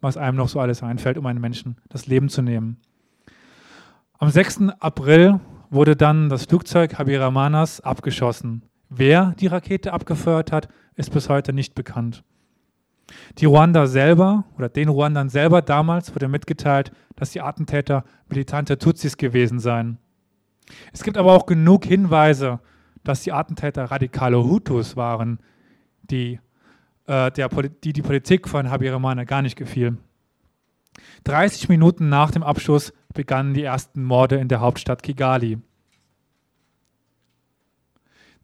[0.00, 2.78] was einem noch so alles einfällt, um einen Menschen das Leben zu nehmen.
[4.22, 4.68] Am 6.
[4.78, 8.62] April wurde dann das Flugzeug Habiramanas abgeschossen.
[8.88, 12.22] Wer die Rakete abgefeuert hat, ist bis heute nicht bekannt.
[13.38, 19.16] Die Ruanda selber oder den Ruandern selber damals wurde mitgeteilt, dass die Attentäter militante Tutsis
[19.16, 19.98] gewesen seien.
[20.92, 22.60] Es gibt aber auch genug Hinweise,
[23.02, 25.40] dass die Attentäter radikale Hutus waren,
[26.00, 26.38] die,
[27.08, 27.48] äh, der,
[27.82, 29.98] die die Politik von Habyarimana gar nicht gefiel.
[31.24, 35.58] 30 Minuten nach dem Abschuss begannen die ersten Morde in der Hauptstadt Kigali.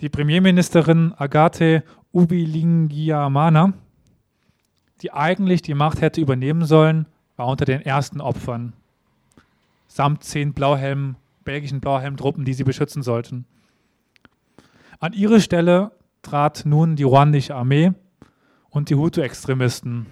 [0.01, 3.73] Die Premierministerin Agathe Ubilingiamana,
[5.03, 8.73] die eigentlich die Macht hätte übernehmen sollen, war unter den ersten Opfern,
[9.87, 13.45] samt zehn Blauhelmen, belgischen Blauhelmtruppen, die sie beschützen sollten.
[15.01, 17.93] An ihre Stelle trat nun die ruandische Armee
[18.71, 20.07] und die Hutu-Extremisten.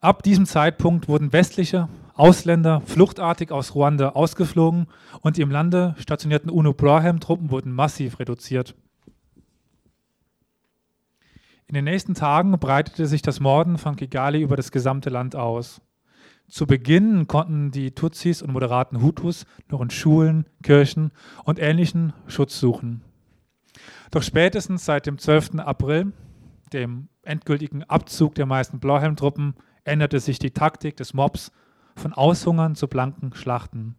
[0.00, 4.86] Ab diesem Zeitpunkt wurden westliche Ausländer fluchtartig aus Ruanda ausgeflogen
[5.22, 8.76] und die im Lande stationierten UNO-Blauhelm-Truppen wurden massiv reduziert.
[11.66, 15.80] In den nächsten Tagen breitete sich das Morden von Kigali über das gesamte Land aus.
[16.48, 21.10] Zu Beginn konnten die Tutsis und moderaten Hutus noch in Schulen, Kirchen
[21.44, 23.02] und ähnlichen Schutz suchen.
[24.12, 25.58] Doch spätestens seit dem 12.
[25.58, 26.12] April,
[26.72, 29.54] dem endgültigen Abzug der meisten Blauhelmtruppen,
[29.88, 31.50] änderte sich die Taktik des Mobs
[31.96, 33.96] von Aushungern zu blanken Schlachten.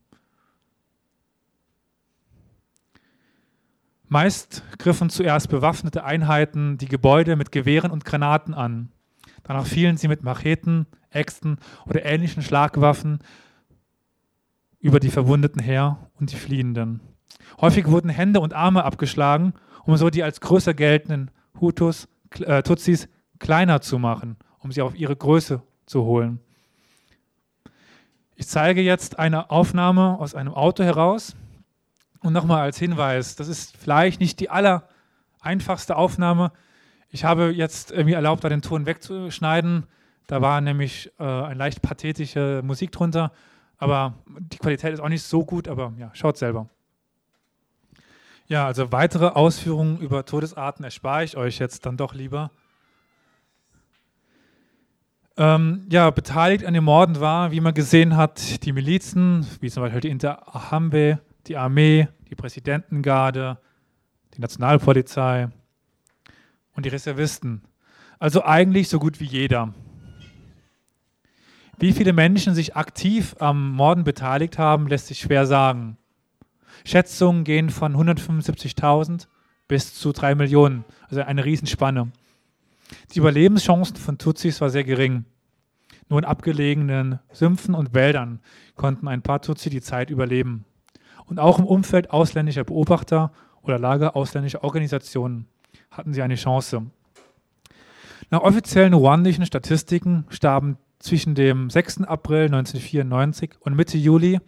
[4.08, 8.92] Meist griffen zuerst bewaffnete Einheiten die Gebäude mit Gewehren und Granaten an.
[9.44, 13.20] Danach fielen sie mit Macheten, Äxten oder ähnlichen Schlagwaffen
[14.80, 17.02] über die Verwundeten her und die Fliehenden.
[17.62, 19.54] Häufig wurden Hände und Arme abgeschlagen,
[19.86, 22.08] um so die als größer geltenden Hutus,
[22.40, 26.40] äh, Tutsis kleiner zu machen, um sie auf ihre Größe zu holen.
[28.36, 31.36] Ich zeige jetzt eine Aufnahme aus einem Auto heraus.
[32.22, 34.88] Und nochmal als Hinweis, das ist vielleicht nicht die aller
[35.40, 36.52] einfachste Aufnahme.
[37.10, 39.88] Ich habe jetzt mir erlaubt, da den Ton wegzuschneiden.
[40.28, 43.32] Da war nämlich äh, eine leicht pathetische Musik drunter.
[43.78, 46.70] Aber die Qualität ist auch nicht so gut, aber ja, schaut selber.
[48.48, 52.52] Ja, also weitere Ausführungen über Todesarten erspare ich euch jetzt dann doch lieber.
[55.40, 59.84] Ähm, ja, beteiligt an den Morden war, wie man gesehen hat, die Milizen, wie zum
[59.84, 63.58] Beispiel die Interahamwe, die Armee, die Präsidentengarde,
[64.36, 65.48] die Nationalpolizei
[66.76, 67.62] und die Reservisten.
[68.20, 69.74] Also eigentlich so gut wie jeder.
[71.78, 75.98] Wie viele Menschen sich aktiv am Morden beteiligt haben, lässt sich schwer sagen.
[76.84, 79.28] Schätzungen gehen von 175.000
[79.70, 82.12] bis zu 3 Millionen, also eine Riesenspanne.
[83.14, 85.26] Die Überlebenschancen von Tutsis war sehr gering.
[86.10, 88.40] Nur in abgelegenen Sümpfen und Wäldern
[88.76, 90.66] konnten ein paar Tutsi die Zeit überleben.
[91.26, 95.48] Und auch im Umfeld ausländischer Beobachter oder Lager ausländischer Organisationen
[95.92, 96.88] hatten sie eine Chance.
[98.32, 102.02] Nach offiziellen ruandischen Statistiken starben zwischen dem 6.
[102.02, 104.40] April 1994 und Mitte Juli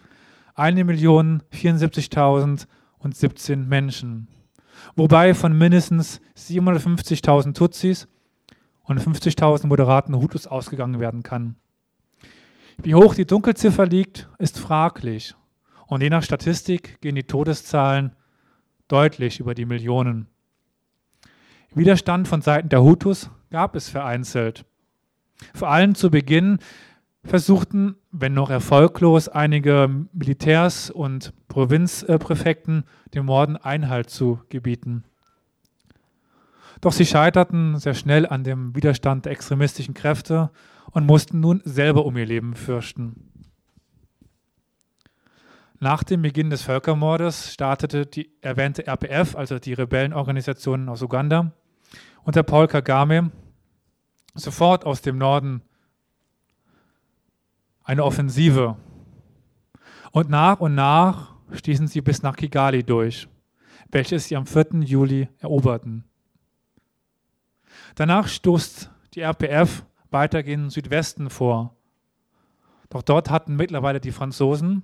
[0.56, 4.28] 1.074.017 Menschen,
[4.96, 8.08] wobei von mindestens 750.000 Tutsis
[8.92, 11.56] und 50.000 moderaten Hutus ausgegangen werden kann.
[12.84, 15.36] Wie hoch die Dunkelziffer liegt, ist fraglich.
[15.88, 18.16] Und je nach Statistik gehen die Todeszahlen
[18.88, 20.28] deutlich über die Millionen.
[21.74, 24.66] Widerstand von Seiten der Hutus gab es vereinzelt.
[25.54, 26.60] Vor allem zu Beginn
[27.24, 35.04] versuchten, wenn noch erfolglos, einige Militärs und Provinzpräfekten den Morden Einhalt zu gebieten.
[36.82, 40.50] Doch sie scheiterten sehr schnell an dem Widerstand der extremistischen Kräfte
[40.90, 43.32] und mussten nun selber um ihr Leben fürchten.
[45.80, 51.54] Nach dem Beginn des Völkermordes startete die erwähnte RPF, also die Rebellenorganisation aus Uganda,
[52.24, 53.32] unter Paul Kagame
[54.36, 55.62] sofort aus dem Norden
[57.84, 58.78] eine Offensive.
[60.12, 63.28] Und nach und nach stießen sie bis nach Kigali durch,
[63.90, 64.82] welches sie am 4.
[64.84, 66.11] Juli eroberten.
[67.96, 71.76] Danach stoßt die RPF weiter gen Südwesten vor.
[72.90, 74.84] Doch dort hatten mittlerweile die Franzosen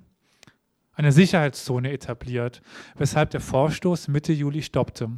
[0.93, 2.61] eine Sicherheitszone etabliert,
[2.95, 5.11] weshalb der Vorstoß Mitte Juli stoppte.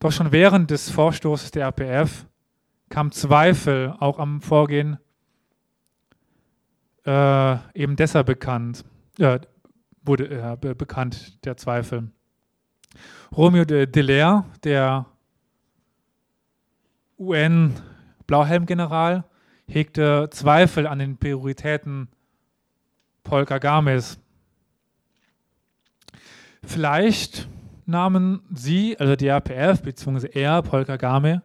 [0.00, 2.26] Doch schon während des Vorstoßes der RPF
[2.88, 4.98] kam Zweifel auch am Vorgehen
[7.06, 8.84] äh, eben deshalb bekannt,
[9.18, 9.40] äh,
[10.02, 12.10] wurde äh, be bekannt, der Zweifel.
[13.34, 15.06] Romeo de Delaire, der
[17.18, 19.24] UN-Blauhelm-General,
[19.66, 22.08] hegte Zweifel an den Prioritäten
[23.24, 24.18] Paul Kagames.
[26.64, 27.48] Vielleicht
[27.86, 31.42] nahmen sie, also die RPF, beziehungsweise er, Paul Kagame,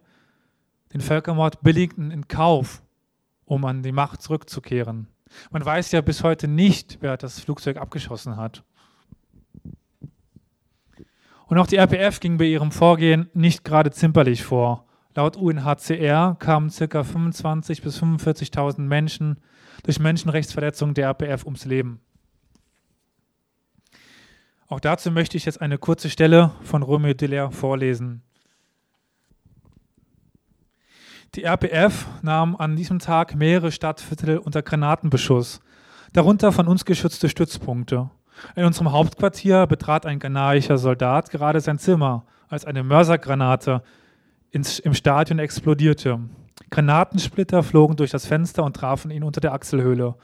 [0.93, 2.81] den Völkermord billigten in Kauf,
[3.45, 5.07] um an die Macht zurückzukehren.
[5.51, 8.63] Man weiß ja bis heute nicht, wer das Flugzeug abgeschossen hat.
[11.47, 14.85] Und auch die RPF ging bei ihrem Vorgehen nicht gerade zimperlich vor.
[15.17, 17.01] Laut UNHCR kamen ca.
[17.01, 19.39] 25.000 bis 45.000 Menschen
[19.81, 22.01] durch Menschenrechtsverletzungen der RPF ums Leben.
[24.67, 28.21] Auch dazu möchte ich jetzt eine kurze Stelle von Romeo Diller vorlesen.
[31.33, 35.61] Die RPF nahm an diesem Tag mehrere Stadtviertel unter Granatenbeschuss,
[36.13, 38.11] darunter von uns geschützte Stützpunkte.
[38.55, 43.81] In unserem Hauptquartier betrat ein ghanaischer Soldat gerade sein Zimmer, als eine Mörsergranate
[44.51, 46.19] ins, im Stadion explodierte.
[46.69, 50.15] Granatensplitter flogen durch das Fenster und trafen ihn unter der Achselhöhle,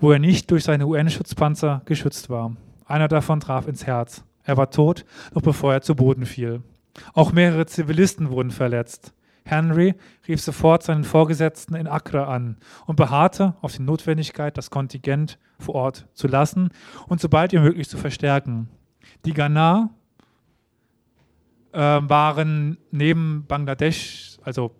[0.00, 2.56] wo er nicht durch seine UN-Schutzpanzer geschützt war.
[2.86, 4.24] Einer davon traf ins Herz.
[4.44, 6.62] Er war tot, noch bevor er zu Boden fiel.
[7.12, 9.12] Auch mehrere Zivilisten wurden verletzt.
[9.44, 9.94] Henry
[10.26, 15.76] rief sofort seinen Vorgesetzten in Accra an und beharrte auf die Notwendigkeit, das Kontingent vor
[15.76, 16.70] Ort zu lassen
[17.06, 18.68] und sobald wie möglich zu verstärken.
[19.24, 19.90] Die Ghana
[21.72, 24.72] äh, waren neben Bangladesch, also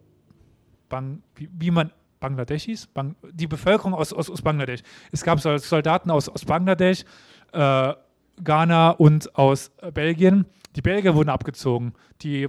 [0.88, 4.80] Bang, wie, wie, man Bangladeschis, Bang, die Bevölkerung aus, aus, aus, Bangladesch.
[5.12, 7.04] Es gab Soldaten aus, aus Bangladesch,
[7.52, 7.94] äh,
[8.42, 10.46] Ghana und aus Belgien.
[10.76, 11.94] Die Belgier wurden abgezogen.
[12.22, 12.48] Die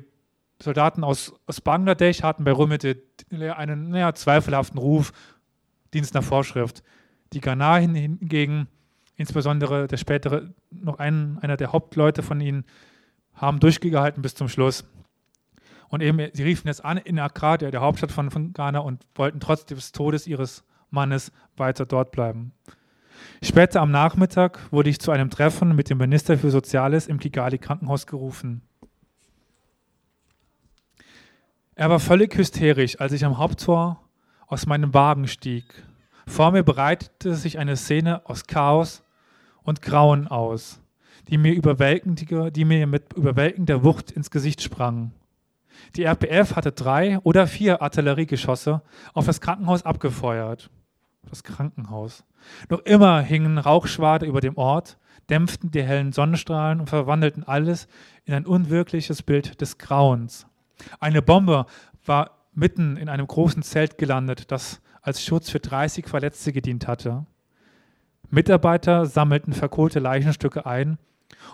[0.61, 5.11] Soldaten aus, aus Bangladesch hatten bei Rumete einen naja, zweifelhaften Ruf,
[5.93, 6.83] Dienst nach Vorschrift.
[7.33, 8.67] Die Ghana hingegen,
[9.15, 12.65] insbesondere der spätere, noch ein, einer der Hauptleute von ihnen,
[13.37, 14.85] haben durchgehalten bis zum Schluss.
[15.89, 19.05] Und eben, sie riefen jetzt an in Accra, der, der Hauptstadt von, von Ghana, und
[19.15, 22.51] wollten trotz des Todes ihres Mannes weiter dort bleiben.
[23.41, 27.57] Später am Nachmittag wurde ich zu einem Treffen mit dem Minister für Soziales im Kigali
[27.57, 28.61] Krankenhaus gerufen.
[31.75, 34.01] Er war völlig hysterisch, als ich am Haupttor
[34.47, 35.65] aus meinem Wagen stieg.
[36.25, 39.03] Vor mir breitete sich eine Szene aus Chaos
[39.63, 40.81] und Grauen aus,
[41.29, 45.11] die mir, die mir mit überwältigender Wucht ins Gesicht sprang.
[45.95, 48.81] Die RPF hatte drei oder vier Artilleriegeschosse
[49.13, 50.69] auf das Krankenhaus abgefeuert.
[51.29, 52.23] Das Krankenhaus.
[52.69, 54.97] Noch immer hingen Rauchschwade über dem Ort,
[55.29, 57.87] dämpften die hellen Sonnenstrahlen und verwandelten alles
[58.25, 60.47] in ein unwirkliches Bild des Grauens.
[60.99, 61.65] Eine Bombe
[62.05, 67.25] war mitten in einem großen Zelt gelandet, das als Schutz für 30 Verletzte gedient hatte.
[68.29, 70.97] Mitarbeiter sammelten verkohlte Leichenstücke ein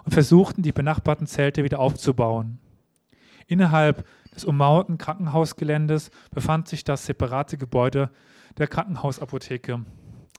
[0.05, 2.59] und versuchten, die benachbarten Zelte wieder aufzubauen.
[3.47, 8.09] Innerhalb des ummauerten Krankenhausgeländes befand sich das separate Gebäude
[8.57, 9.85] der Krankenhausapotheke.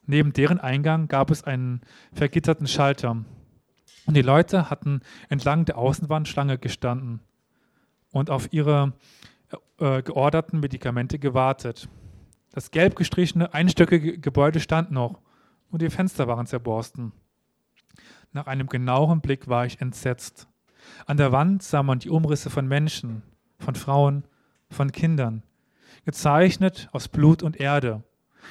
[0.05, 1.81] Neben deren Eingang gab es einen
[2.13, 3.23] vergitterten Schalter.
[4.05, 7.21] Und die Leute hatten entlang der Außenwandschlange gestanden.
[8.11, 8.93] und auf ihre
[9.77, 11.89] äh, georderten Medikamente gewartet.
[12.51, 15.19] Das gelb gestrichene, einstöckige Gebäude stand noch
[15.69, 17.11] und die Fenster waren zerborsten.
[18.35, 20.49] Nach einem genaueren Blick war ich entsetzt.
[21.05, 23.23] An der Wand sah man die Umrisse von Menschen,
[23.59, 24.25] von Frauen,
[24.69, 25.41] von Kindern,
[26.03, 28.03] gezeichnet aus Blut und Erde.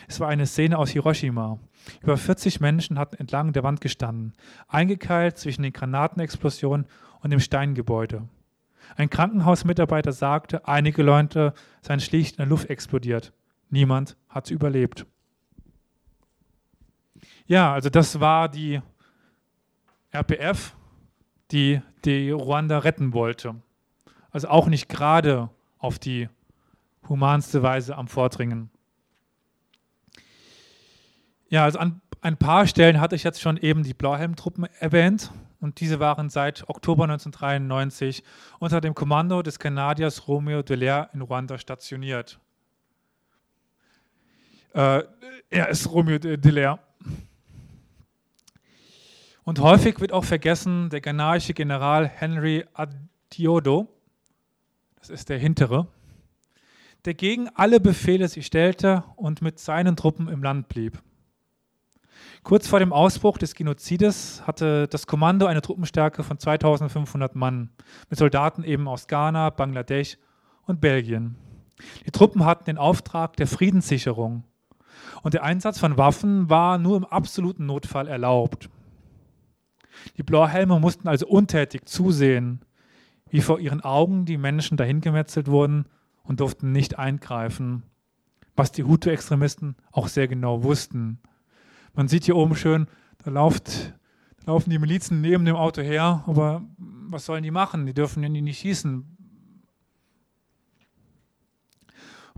[0.09, 1.59] Es war eine Szene aus Hiroshima.
[2.01, 4.33] Über 40 Menschen hatten entlang der Wand gestanden,
[4.69, 6.87] eingekeilt zwischen den Granatenexplosionen
[7.21, 8.27] und dem Steingebäude.
[8.97, 13.35] Ein Krankenhausmitarbeiter sagte, einige Leute seien schlicht in der Luft explodiert.
[13.69, 15.05] Niemand hatte überlebt.
[17.47, 18.81] Ja, also das war die
[20.15, 20.75] RPF,
[21.51, 23.57] die die Ruanda retten wollte.
[24.31, 26.29] Also auch nicht gerade auf die
[27.09, 28.71] humanste Weise am Vordringen.
[31.49, 35.81] Ja, also an ein paar Stellen hatte ich jetzt schon eben die Blauhelmtruppen erwähnt und
[35.81, 38.25] diese waren seit Oktober 1993
[38.59, 42.41] unter dem Kommando des Kanadiers Romeo Dallaire in Ruanda stationiert.
[44.73, 45.03] Äh,
[45.51, 46.79] er ist Romeo Dallaire.
[49.45, 53.89] Und häufig wird auch vergessen der ghanaische General Henry Adiodo,
[54.99, 55.87] das ist der hintere,
[57.05, 61.03] der gegen alle Befehle sich stellte und mit seinen Truppen im Land blieb.
[62.43, 67.69] Kurz vor dem Ausbruch des Genozides hatte das Kommando eine Truppenstärke von 2500 Mann,
[68.09, 70.17] mit Soldaten eben aus Ghana, Bangladesch
[70.63, 71.37] und Belgien.
[72.07, 74.45] Die Truppen hatten den Auftrag der Friedenssicherung
[75.23, 78.71] und der Einsatz von Waffen war nur im absoluten Notfall erlaubt.
[80.17, 82.61] Die Blauhelme mussten also untätig zusehen,
[83.31, 85.87] wie vor ihren Augen die Menschen dahingemetzelt wurden
[86.23, 87.83] und durften nicht eingreifen,
[88.57, 91.19] was die Hutu-Extremisten auch sehr genau wussten.
[91.95, 92.87] Man sieht hier oben schön,
[93.25, 93.95] da, lauft,
[94.39, 97.87] da laufen die Milizen neben dem Auto her, aber was sollen die machen?
[97.87, 99.15] Die dürfen ja nicht schießen.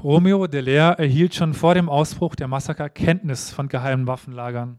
[0.03, 4.79] Romeo Dallaire erhielt schon vor dem Ausbruch der Massaker Kenntnis von geheimen Waffenlagern.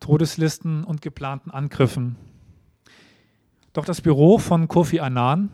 [0.00, 2.16] Todeslisten und geplanten Angriffen.
[3.72, 5.50] Doch das Büro von Kofi Annan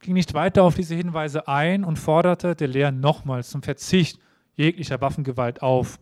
[0.00, 4.18] ging nicht weiter auf diese Hinweise ein und forderte Delair nochmals zum Verzicht
[4.54, 5.98] jeglicher Waffengewalt auf.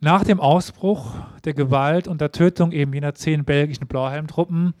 [0.00, 1.14] Nach dem Ausbruch
[1.44, 4.74] der Gewalt und der Tötung eben jener zehn belgischen Blauhelmtruppen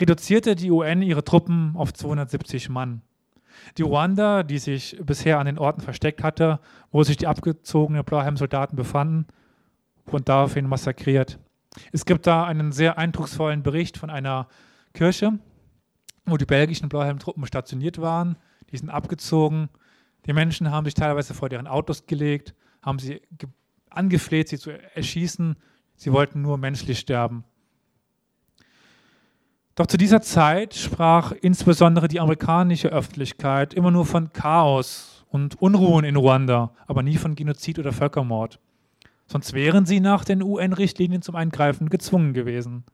[0.00, 3.02] reduzierte die UN ihre Truppen auf 270 Mann.
[3.76, 6.58] Die Ruanda, die sich bisher an den Orten versteckt hatte,
[6.90, 9.26] wo sich die abgezogenen Blauhelmsoldaten befanden,
[10.14, 11.38] und daraufhin massakriert.
[11.92, 14.48] Es gibt da einen sehr eindrucksvollen Bericht von einer
[14.92, 15.38] Kirche,
[16.26, 18.36] wo die belgischen Blauhelmtruppen stationiert waren.
[18.70, 19.68] Die sind abgezogen.
[20.26, 23.20] Die Menschen haben sich teilweise vor deren Autos gelegt, haben sie
[23.90, 25.56] angefleht, sie zu erschießen.
[25.96, 27.44] Sie wollten nur menschlich sterben.
[29.74, 36.04] Doch zu dieser Zeit sprach insbesondere die amerikanische Öffentlichkeit immer nur von Chaos und Unruhen
[36.04, 38.60] in Ruanda, aber nie von Genozid oder Völkermord.
[39.32, 42.84] Sonst wären sie nach den UN-Richtlinien zum Eingreifen gezwungen gewesen.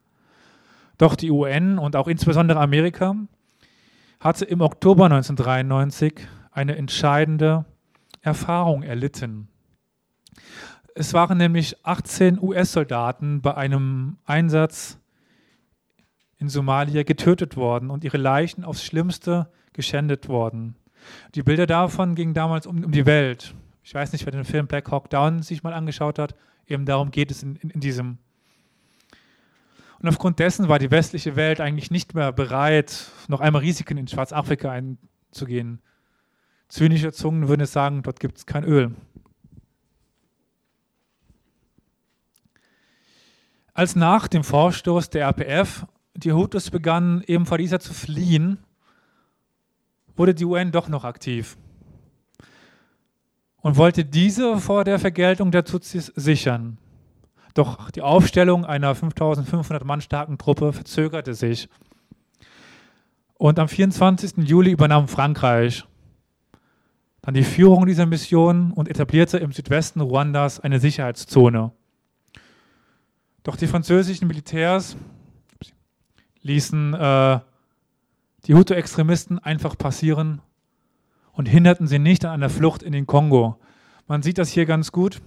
[0.97, 3.13] Doch die UN und auch insbesondere Amerika
[4.21, 6.13] hatte im Oktober 1993
[6.53, 7.65] eine entscheidende
[8.21, 9.49] Erfahrung erlitten.
[10.95, 14.97] Es waren nämlich 18 US-Soldaten bei einem Einsatz
[16.37, 20.77] in Somalia getötet worden und ihre Leichen aufs Schlimmste geschändet worden.
[21.35, 23.53] Die Bilder davon gingen damals um, die Welt.
[23.89, 26.35] Ich weiß nicht, wer den Film Black Hawk Down sich mal angeschaut hat.
[26.67, 28.19] Eben darum geht es in, in, in diesem.
[29.97, 34.07] Und aufgrund dessen war die westliche Welt eigentlich nicht mehr bereit, noch einmal Risiken in
[34.07, 35.81] Schwarzafrika einzugehen.
[36.67, 38.93] Zynische Zungen würden es sagen, dort gibt es kein Öl.
[43.73, 48.59] Als nach dem Vorstoß der RPF die Hutus begannen, eben vor dieser zu fliehen,
[50.15, 51.57] wurde die UN doch noch aktiv
[53.61, 56.77] und wollte diese vor der Vergeltung der Tutsis sichern.
[57.53, 61.67] Doch die Aufstellung einer 5500 Mann starken Truppe verzögerte sich.
[63.35, 64.47] Und am 24.
[64.47, 65.85] Juli übernahm Frankreich
[67.21, 71.71] dann die Führung dieser Mission und etablierte im Südwesten Ruandas eine Sicherheitszone.
[73.43, 74.95] Doch die französischen Militärs
[76.41, 77.39] ließen äh,
[78.45, 80.41] die Hutu-Extremisten einfach passieren
[81.39, 83.57] und hinderten sie nicht an einer Flucht in den Kongo.
[84.07, 85.21] Man sieht das hier ganz gut.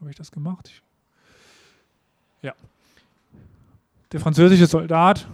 [0.00, 0.82] Habe ich das gemacht?
[2.40, 2.54] Ja.
[4.10, 5.28] Der französische Soldat,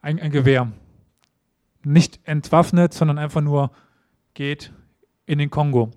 [0.00, 0.70] ein, ein Gewehr,
[1.82, 3.72] nicht entwaffnet, sondern einfach nur
[4.34, 4.72] geht
[5.26, 5.90] in den Kongo.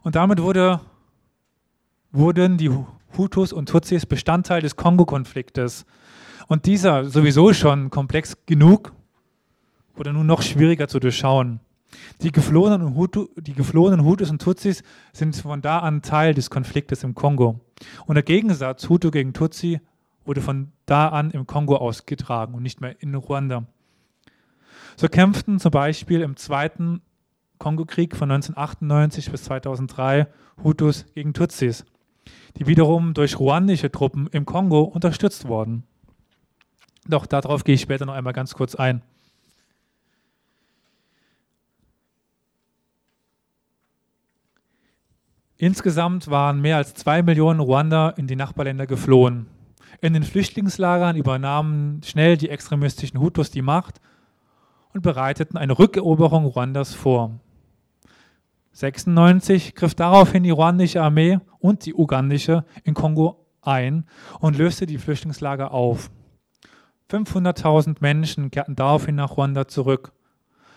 [0.00, 0.80] Und damit wurde,
[2.12, 2.70] wurden die
[3.18, 5.84] Hutus und Tutsis Bestandteil des Kongo-Konfliktes.
[6.46, 8.94] Und dieser, sowieso schon komplex genug,
[9.94, 11.60] wurde nun noch schwieriger zu durchschauen.
[12.22, 14.82] Die geflohenen, Hutu, die geflohenen Hutus und Tutsis
[15.12, 17.60] sind von da an Teil des Konfliktes im Kongo.
[18.06, 19.80] Und der Gegensatz Hutu gegen Tutsi
[20.24, 23.66] wurde von da an im Kongo ausgetragen und nicht mehr in Ruanda.
[24.96, 27.02] So kämpften zum Beispiel im Zweiten
[27.58, 30.26] Kongokrieg von 1998 bis 2003
[30.62, 31.84] Hutus gegen Tutsis,
[32.56, 35.84] die wiederum durch ruandische Truppen im Kongo unterstützt wurden.
[37.06, 39.02] Doch darauf gehe ich später noch einmal ganz kurz ein.
[45.62, 49.46] Insgesamt waren mehr als zwei Millionen Ruander in die Nachbarländer geflohen.
[50.00, 54.00] In den Flüchtlingslagern übernahmen schnell die extremistischen Hutus die Macht
[54.92, 57.38] und bereiteten eine Rückeroberung Ruandas vor.
[58.72, 64.04] 96 griff daraufhin die ruandische Armee und die ugandische in Kongo ein
[64.40, 66.10] und löste die Flüchtlingslager auf.
[67.08, 70.10] 500.000 Menschen kehrten daraufhin nach Ruanda zurück.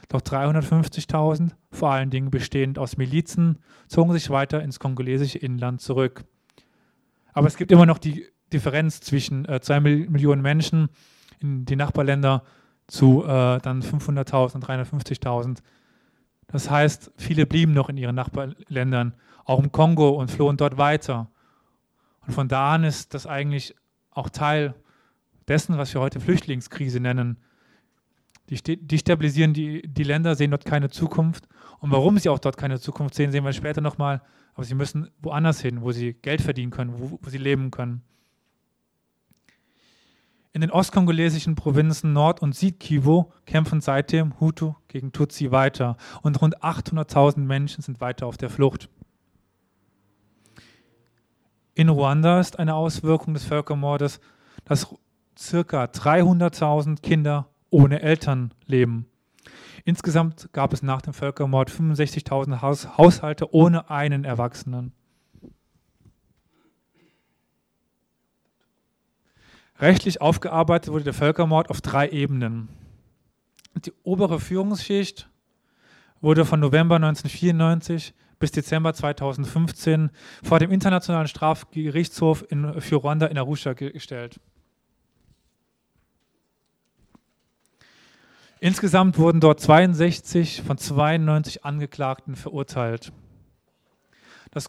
[0.09, 6.23] Doch 350.000, vor allen Dingen bestehend aus Milizen, zogen sich weiter ins kongolesische Inland zurück.
[7.33, 10.89] Aber es gibt immer noch die Differenz zwischen äh, 2 Millionen Menschen
[11.39, 12.43] in die Nachbarländer
[12.87, 15.57] zu äh, dann 500.000, 350.000.
[16.47, 21.29] Das heißt, viele blieben noch in ihren Nachbarländern, auch im Kongo und flohen dort weiter.
[22.25, 23.75] Und von da an ist das eigentlich
[24.11, 24.75] auch Teil
[25.47, 27.37] dessen, was wir heute Flüchtlingskrise nennen.
[28.49, 31.47] Die destabilisieren die, die Länder, sehen dort keine Zukunft.
[31.79, 34.21] Und warum sie auch dort keine Zukunft sehen, sehen wir später nochmal.
[34.53, 38.03] Aber sie müssen woanders hin, wo sie Geld verdienen können, wo, wo sie leben können.
[40.53, 46.63] In den ostkongolesischen Provinzen Nord- und Südkivu kämpfen seitdem Hutu gegen Tutsi weiter und rund
[46.63, 48.87] 800.000 Menschen sind weiter auf der Flucht.
[51.73, 54.21] In Ruanda ist eine Auswirkung des Völkermordes,
[54.63, 54.87] dass
[55.35, 55.83] ca.
[55.83, 59.05] 300.000 Kinder ohne Eltern leben.
[59.83, 64.93] Insgesamt gab es nach dem Völkermord 65.000 Haus Haushalte ohne einen Erwachsenen.
[69.77, 72.69] Rechtlich aufgearbeitet wurde der Völkermord auf drei Ebenen.
[73.75, 75.29] Die obere Führungsschicht
[76.21, 80.11] wurde von November 1994 bis Dezember 2015
[80.43, 84.39] vor dem Internationalen Strafgerichtshof in, für Ruanda in Arusha gestellt.
[88.59, 93.11] Insgesamt wurden dort 62 von 92 Angeklagten verurteilt.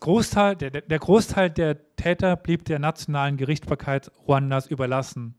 [0.00, 5.36] Großteil, der, der Großteil der Täter blieb der nationalen Gerichtsbarkeit Ruandas überlassen.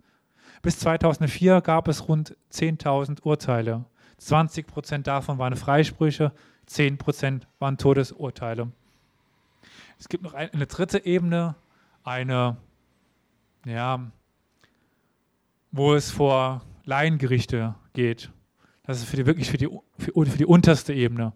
[0.61, 3.83] Bis 2004 gab es rund 10.000 Urteile.
[4.17, 6.31] 20 Prozent davon waren Freisprüche,
[6.65, 8.71] 10 Prozent waren Todesurteile.
[9.99, 11.55] Es gibt noch eine dritte Ebene,
[12.03, 12.57] eine,
[13.65, 14.11] ja,
[15.71, 18.31] wo es vor Laiengerichte geht.
[18.88, 19.67] Das ist für die, wirklich für die,
[19.99, 21.33] für, für die unterste Ebene.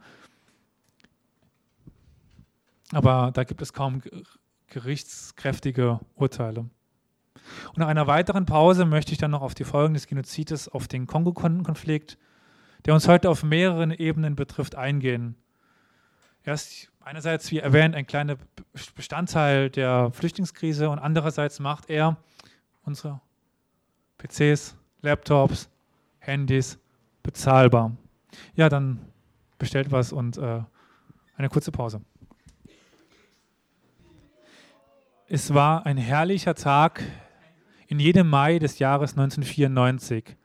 [2.93, 4.01] Aber da gibt es kaum
[4.67, 6.61] gerichtskräftige Urteile.
[6.61, 10.87] Und nach einer weiteren Pause möchte ich dann noch auf die Folgen des Genozides auf
[10.87, 12.17] den Kongo-Konflikt,
[12.85, 15.35] der uns heute auf mehreren Ebenen betrifft, eingehen.
[16.43, 18.37] Erst einerseits, wie erwähnt, ein kleiner
[18.95, 22.15] Bestandteil der Flüchtlingskrise und andererseits macht er
[22.83, 23.19] unsere
[24.19, 25.69] PCs, Laptops,
[26.19, 26.79] Handys
[27.23, 27.95] bezahlbar.
[28.55, 28.99] Ja, dann
[29.57, 30.61] bestellt was und äh,
[31.35, 32.01] eine kurze Pause.
[35.27, 37.03] Es war ein herrlicher Tag
[37.87, 40.35] in jedem Mai des Jahres 1994.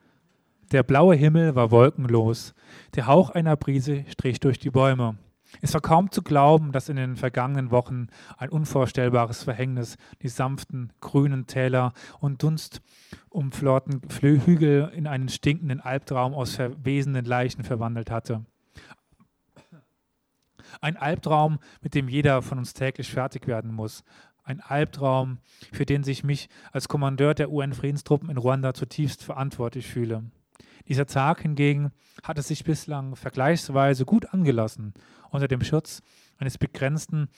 [0.71, 2.53] Der blaue Himmel war wolkenlos.
[2.95, 5.17] Der Hauch einer Brise strich durch die Bäume.
[5.61, 10.91] Es war kaum zu glauben, dass in den vergangenen Wochen ein unvorstellbares Verhängnis die sanften,
[10.99, 18.45] grünen Täler und dunstumflorten Hügel in einen stinkenden Albtraum aus verwesenden Leichen verwandelt hatte.
[20.81, 24.03] Ein Albtraum, mit dem jeder von uns täglich fertig werden muss.
[24.43, 25.39] Ein Albtraum,
[25.71, 30.23] für den sich mich als Kommandeur der UN-Friedenstruppen in Ruanda zutiefst verantwortlich fühle.
[30.87, 31.91] Dieser Tag hingegen
[32.23, 34.93] hatte sich bislang vergleichsweise gut angelassen.
[35.29, 36.01] Unter dem Schutz
[36.37, 37.29] eines begrenzten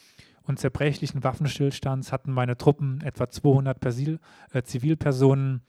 [0.43, 4.19] und zerbrechlichen Waffenstillstands hatten meine Truppen etwa 200 Persil,
[4.51, 5.61] äh, Zivilpersonen,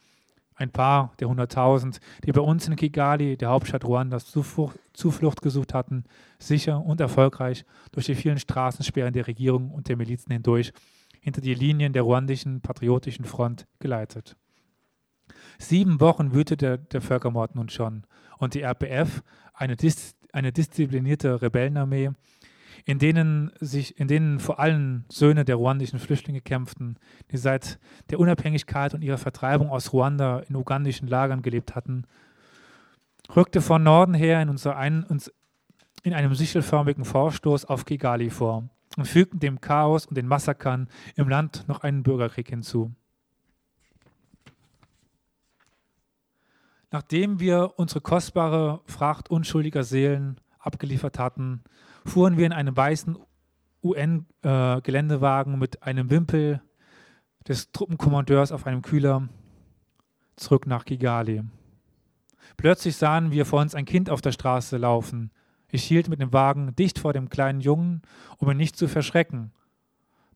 [0.54, 5.72] ein paar der 100.000, die bei uns in Kigali, der Hauptstadt Ruandas, Zuflucht, Zuflucht gesucht
[5.72, 6.04] hatten,
[6.38, 10.72] sicher und erfolgreich durch die vielen Straßensperren der Regierung und der Milizen hindurch
[11.20, 14.36] hinter die Linien der ruandischen patriotischen Front geleitet.
[15.60, 18.04] Sieben Wochen wütete der Völkermord nun schon
[18.38, 22.12] und die RPF, eine, dis eine disziplinierte Rebellenarmee,
[22.86, 26.96] in denen, sich, in denen vor allem Söhne der ruandischen Flüchtlinge kämpften,
[27.30, 32.04] die seit der Unabhängigkeit und ihrer Vertreibung aus Ruanda in ugandischen Lagern gelebt hatten,
[33.36, 35.30] rückte von Norden her in, unser ein, uns
[36.02, 41.28] in einem sichelförmigen Vorstoß auf Kigali vor und fügten dem Chaos und den Massakern im
[41.28, 42.94] Land noch einen Bürgerkrieg hinzu.
[46.90, 51.62] Nachdem wir unsere kostbare Fracht unschuldiger Seelen abgeliefert hatten,
[52.04, 53.16] fuhren wir in einem weißen
[53.82, 56.60] UN-Geländewagen äh, mit einem Wimpel
[57.46, 59.28] des Truppenkommandeurs auf einem Kühler
[60.36, 61.42] zurück nach Kigali.
[62.56, 65.30] Plötzlich sahen wir vor uns ein Kind auf der Straße laufen.
[65.70, 68.02] Ich hielt mit dem Wagen dicht vor dem kleinen Jungen,
[68.38, 69.52] um ihn nicht zu verschrecken.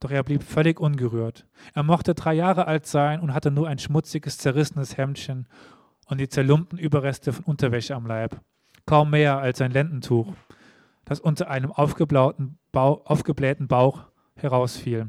[0.00, 1.46] Doch er blieb völlig ungerührt.
[1.72, 5.48] Er mochte drei Jahre alt sein und hatte nur ein schmutziges, zerrissenes Hemdchen
[6.06, 8.40] und die zerlumpten Überreste von Unterwäsche am Leib.
[8.86, 10.34] Kaum mehr als ein Lendentuch,
[11.04, 14.04] das unter einem aufgeblähten Bauch, aufgeblähten Bauch
[14.36, 15.08] herausfiel.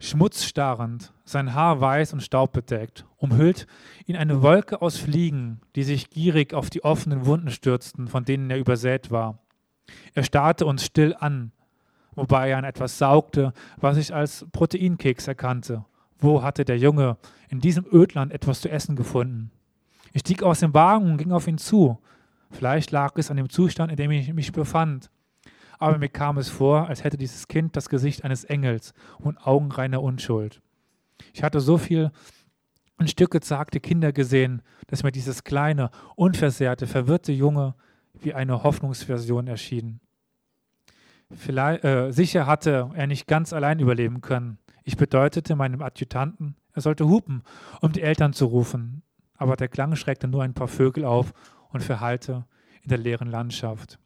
[0.00, 3.68] Schmutzstarrend, sein Haar weiß und staubbedeckt, umhüllt
[4.04, 8.50] ihn eine Wolke aus Fliegen, die sich gierig auf die offenen Wunden stürzten, von denen
[8.50, 9.38] er übersät war.
[10.14, 11.52] Er starrte uns still an,
[12.16, 15.84] wobei er an etwas saugte, was ich als Proteinkeks erkannte.
[16.22, 17.18] Wo hatte der Junge
[17.50, 19.50] in diesem Ödland etwas zu essen gefunden?
[20.14, 21.98] Ich stieg aus dem Wagen und ging auf ihn zu.
[22.50, 25.10] Vielleicht lag es an dem Zustand, in dem ich mich befand
[25.82, 29.72] aber mir kam es vor, als hätte dieses Kind das Gesicht eines Engels und Augen
[29.72, 30.62] reiner Unschuld.
[31.32, 32.12] Ich hatte so viel
[33.00, 37.74] in Stücke zagte Kinder gesehen, dass mir dieses kleine, unversehrte, verwirrte Junge
[38.14, 39.98] wie eine Hoffnungsversion erschien.
[41.48, 44.58] Äh, sicher hatte er nicht ganz allein überleben können.
[44.84, 47.42] Ich bedeutete meinem Adjutanten, er sollte hupen,
[47.80, 49.02] um die Eltern zu rufen.
[49.36, 51.32] Aber der Klang schreckte nur ein paar Vögel auf
[51.70, 52.44] und verhallte
[52.82, 53.98] in der leeren Landschaft.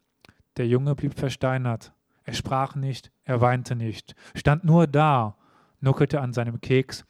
[0.57, 1.93] Der Junge blieb versteinert.
[2.25, 5.37] Er sprach nicht, er weinte nicht, stand nur da,
[5.81, 7.05] nuckelte an seinem Keks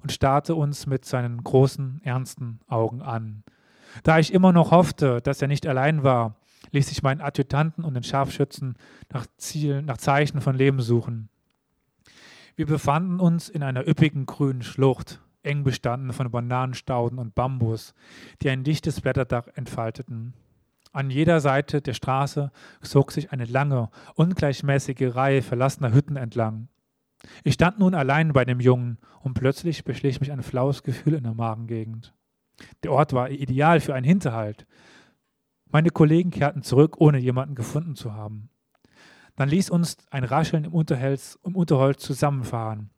[0.00, 3.44] und starrte uns mit seinen großen, ernsten Augen an.
[4.02, 6.36] Da ich immer noch hoffte, dass er nicht allein war,
[6.70, 8.76] ließ ich meinen Adjutanten und den Scharfschützen
[9.12, 11.28] nach, Ziel, nach Zeichen von Leben suchen.
[12.54, 17.94] Wir befanden uns in einer üppigen grünen Schlucht, eng bestanden von Bananenstauden und Bambus,
[18.42, 20.34] die ein dichtes Blätterdach entfalteten.
[20.92, 26.68] An jeder Seite der Straße zog sich eine lange, ungleichmäßige Reihe verlassener Hütten entlang.
[27.44, 31.24] Ich stand nun allein bei dem Jungen und plötzlich beschlich mich ein flaues Gefühl in
[31.24, 32.12] der Magengegend.
[32.82, 34.66] Der Ort war ideal für einen Hinterhalt.
[35.70, 38.50] Meine Kollegen kehrten zurück, ohne jemanden gefunden zu haben.
[39.36, 42.90] Dann ließ uns ein Rascheln im, Unterholz, im Unterholz zusammenfahren.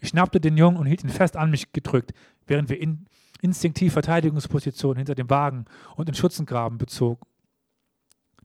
[0.00, 2.12] Ich schnappte den Jungen und hielt ihn fest an mich gedrückt,
[2.46, 3.06] während wir in
[3.42, 5.64] instinktiv Verteidigungsposition hinter dem Wagen
[5.96, 7.22] und den Schützengraben bezogen.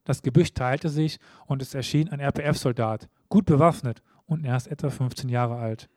[0.04, 5.30] Das Gebüsch teilte sich und es erschien ein RPF-Soldat, gut bewaffnet und erst etwa 15
[5.30, 5.90] Jahre alt.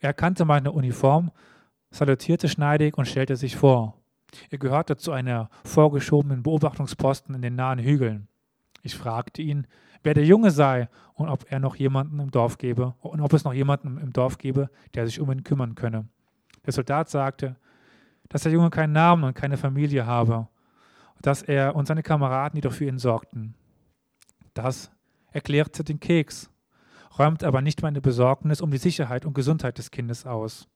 [0.00, 1.30] Er erkannte meine Uniform,
[1.90, 4.00] salutierte schneidig und stellte sich vor.
[4.50, 8.28] Er gehörte zu einer vorgeschobenen Beobachtungsposten in den nahen Hügeln.
[8.82, 9.66] Ich fragte ihn,
[10.06, 13.44] wer der Junge sei und ob er noch jemanden im Dorf gebe und ob es
[13.44, 16.08] noch jemanden im Dorf gebe, der sich um ihn kümmern könne.
[16.64, 17.56] Der Soldat sagte,
[18.28, 20.48] dass der Junge keinen Namen und keine Familie habe
[21.22, 23.54] dass er und seine Kameraden jedoch für ihn sorgten.
[24.54, 24.90] Das
[25.32, 26.50] erklärte den Keks,
[27.18, 30.68] räumt aber nicht meine Besorgnis um die Sicherheit und Gesundheit des Kindes aus.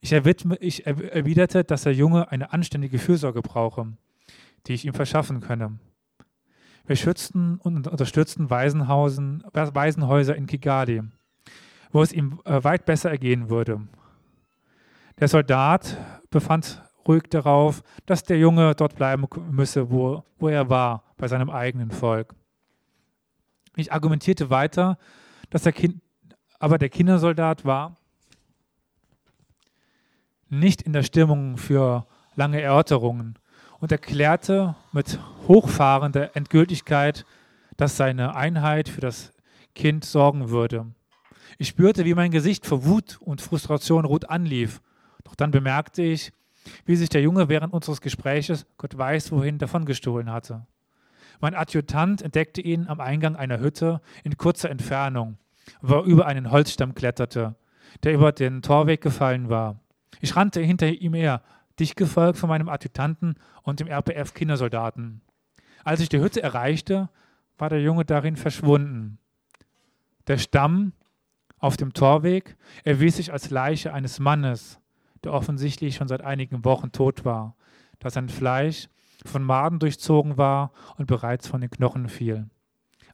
[0.00, 3.92] Ich, ich erwiderte, dass der Junge eine anständige Fürsorge brauche,
[4.66, 5.78] die ich ihm verschaffen könne.
[6.90, 11.02] Wir schützten und unterstützten Waisenhäuser in Kigali,
[11.92, 13.86] wo es ihm äh, weit besser ergehen würde.
[15.20, 15.96] Der Soldat
[16.30, 21.48] befand ruhig darauf, dass der Junge dort bleiben müsse, wo, wo er war, bei seinem
[21.48, 22.34] eigenen Volk.
[23.76, 24.98] Ich argumentierte weiter,
[25.50, 26.02] dass der Kind,
[26.58, 27.94] aber der Kindersoldat war
[30.48, 33.38] nicht in der Stimmung für lange Erörterungen
[33.80, 35.18] und erklärte mit
[35.48, 37.24] hochfahrender Endgültigkeit,
[37.76, 39.32] dass seine Einheit für das
[39.74, 40.86] Kind sorgen würde.
[41.58, 44.80] Ich spürte, wie mein Gesicht vor Wut und Frustration rot anlief.
[45.24, 46.32] Doch dann bemerkte ich,
[46.84, 50.66] wie sich der Junge während unseres Gespräches, Gott weiß wohin, davongestohlen hatte.
[51.40, 55.38] Mein Adjutant entdeckte ihn am Eingang einer Hütte in kurzer Entfernung,
[55.80, 57.54] wo er über einen Holzstamm kletterte,
[58.02, 59.80] der über den Torweg gefallen war.
[60.20, 61.42] Ich rannte hinter ihm her,
[61.80, 65.22] dicht gefolgt von meinem Adjutanten und dem RPF-Kindersoldaten.
[65.82, 67.08] Als ich die Hütte erreichte,
[67.58, 69.18] war der Junge darin verschwunden.
[70.26, 70.92] Der Stamm
[71.58, 74.78] auf dem Torweg erwies sich als Leiche eines Mannes,
[75.24, 77.56] der offensichtlich schon seit einigen Wochen tot war,
[77.98, 78.88] da sein Fleisch
[79.24, 82.48] von Maden durchzogen war und bereits von den Knochen fiel.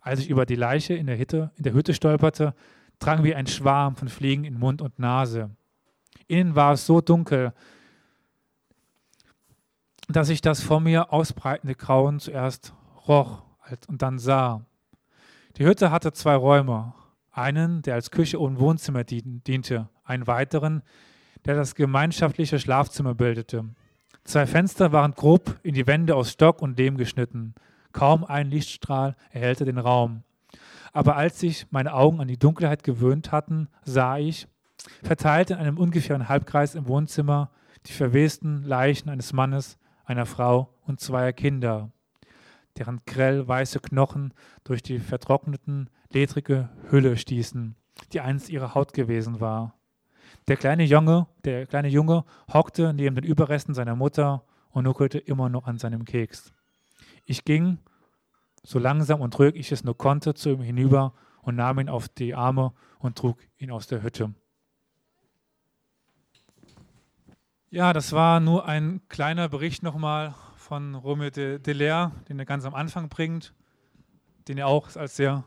[0.01, 2.55] Als ich über die Leiche in der, Hütte, in der Hütte stolperte,
[3.01, 5.51] drang wie ein Schwarm von Fliegen in Mund und Nase.
[6.29, 7.53] Innen war es so dunkel,
[10.09, 12.75] dass ich das vor mir ausbreitende Grauen zuerst
[13.09, 13.43] roch
[13.89, 14.65] und dann sah.
[15.57, 16.95] Die Hütte hatte zwei Räume,
[17.33, 20.83] einen, der als Küche und Wohnzimmer diente, einen weiteren,
[21.45, 23.65] der das gemeinschaftliche Schlafzimmer bildete.
[24.25, 27.55] Zwei Fenster waren grob in die Wände aus Stock und Lehm geschnitten.
[27.93, 30.23] Kaum ein Lichtstrahl erhellte den Raum.
[30.93, 34.49] Aber als sich meine Augen an die Dunkelheit gewöhnt hatten, sah ich,
[35.03, 37.51] verteilt in einem ungefähren Halbkreis im Wohnzimmer,
[37.87, 41.91] die verwesten Leichen eines Mannes, einer Frau und zweier Kinder,
[42.79, 44.33] deren grell weiße Knochen
[44.65, 47.77] durch die vertrockneten, ledrige Hülle stießen,
[48.13, 49.75] die einst ihre Haut gewesen war.
[50.49, 55.49] Der kleine Junge, der kleine Junge hockte neben den Überresten seiner Mutter und nuckelte immer
[55.49, 56.53] noch an seinem Keks.
[57.25, 57.79] Ich ging,
[58.63, 62.09] so langsam und ruhig ich es nur konnte, zu ihm hinüber und nahm ihn auf
[62.09, 64.35] die Arme und trug ihn aus der Hütte.
[67.71, 72.45] Ja, das war nur ein kleiner Bericht nochmal von Romeo de, de Leer, den er
[72.45, 73.55] ganz am Anfang bringt,
[74.47, 75.43] den er auch als sehr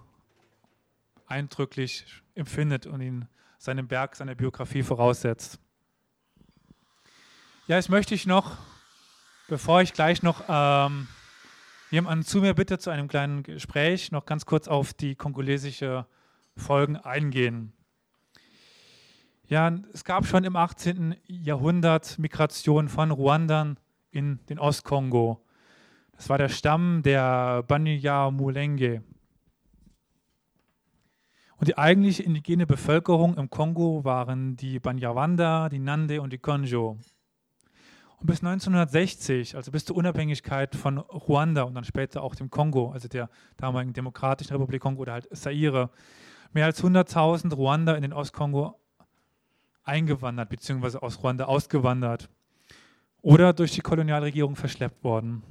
[1.28, 5.60] eindrücklich empfindet und ihn seinem Berg, seiner Biografie voraussetzt.
[7.68, 8.58] Ja, jetzt möchte ich noch,
[9.48, 11.08] bevor ich gleich noch ähm,
[11.90, 16.06] jemanden zu mir bitte zu einem kleinen Gespräch, noch ganz kurz auf die kongolesische
[16.58, 17.72] Folgen eingehen.
[19.50, 21.16] Ja, es gab schon im 18.
[21.26, 23.80] Jahrhundert Migration von Ruandern
[24.12, 25.44] in den Ostkongo.
[26.12, 29.02] Das war der Stamm der Banyamulenge.
[31.58, 37.00] Und die eigentliche indigene Bevölkerung im Kongo waren die Banyarwanda, die Nande und die Konjo.
[38.20, 42.92] Und bis 1960, also bis zur Unabhängigkeit von Ruanda und dann später auch dem Kongo,
[42.92, 45.90] also der damaligen Demokratischen Republik Kongo oder halt Zaire,
[46.54, 48.79] mehr als 100.000 Ruander in den Ostkongo
[49.90, 51.00] eingewandert bzw.
[51.00, 52.30] aus Ruanda ausgewandert
[53.22, 55.44] oder durch die Kolonialregierung verschleppt worden.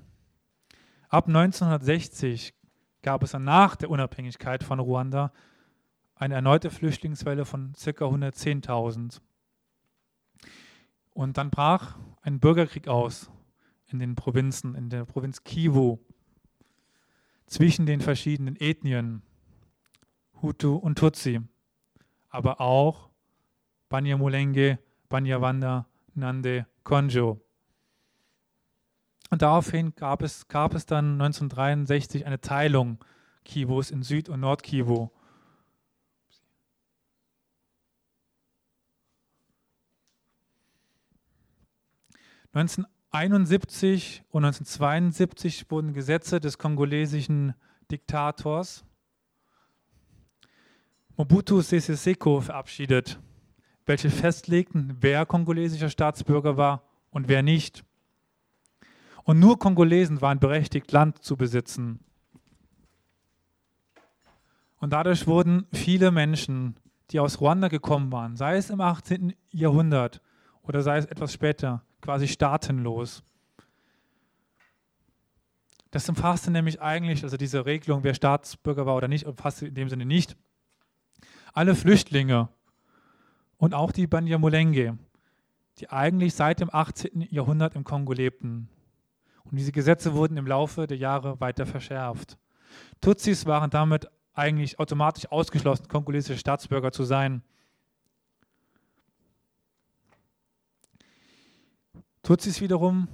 [1.09, 2.55] Ab 1960
[3.03, 5.33] gab es dann nach der Unabhängigkeit von Ruanda
[6.15, 7.91] eine erneute Flüchtlingswelle von ca.
[7.91, 9.21] 110.000.
[11.11, 13.31] Und dann brach ein Bürgerkrieg aus
[13.87, 15.99] in den Provinzen, in der Provinz Kivu,
[17.47, 19.23] zwischen den verschiedenen Ethnien,
[20.43, 21.41] Hutu und Tutsi,
[22.29, 23.08] aber auch
[23.89, 24.79] Banyamulenge,
[25.09, 27.41] Banyawanda, Nande, Konjo.
[29.31, 32.99] Und daraufhin gab es, gab es dann 1963 eine Teilung
[33.45, 35.11] Kivus in Süd- und Nordkivu.
[42.53, 47.55] 1971 und 1972 wurden Gesetze des kongolesischen
[47.91, 48.85] Diktators
[51.17, 53.19] Mobutu Sese Seko verabschiedet,
[53.89, 57.85] welche festlegten, wer kongolesischer Staatsbürger war und wer nicht.
[59.25, 62.01] Und nur Kongolesen waren berechtigt, Land zu besitzen.
[64.79, 66.77] Und dadurch wurden viele Menschen,
[67.11, 69.35] die aus Ruanda gekommen waren, sei es im 18.
[69.51, 70.21] Jahrhundert
[70.63, 73.23] oder sei es etwas später, quasi staatenlos.
[75.91, 79.89] Das umfasste nämlich eigentlich, also diese Regelung, wer Staatsbürger war oder nicht, umfasste in dem
[79.89, 80.37] Sinne nicht
[81.55, 82.51] alle Flüchtlinge
[83.59, 84.99] und auch die Banyamulenge,
[85.79, 87.29] die eigentlich seit dem 18.
[87.31, 88.69] Jahrhundert im Kongo lebten.
[89.45, 92.39] Und diese Gesetze wurden im Laufe der Jahre weiter verschärft.
[93.01, 97.43] Tutsis waren damit eigentlich automatisch ausgeschlossen, kongolesische Staatsbürger zu sein.
[102.23, 103.09] Tutsis wiederum,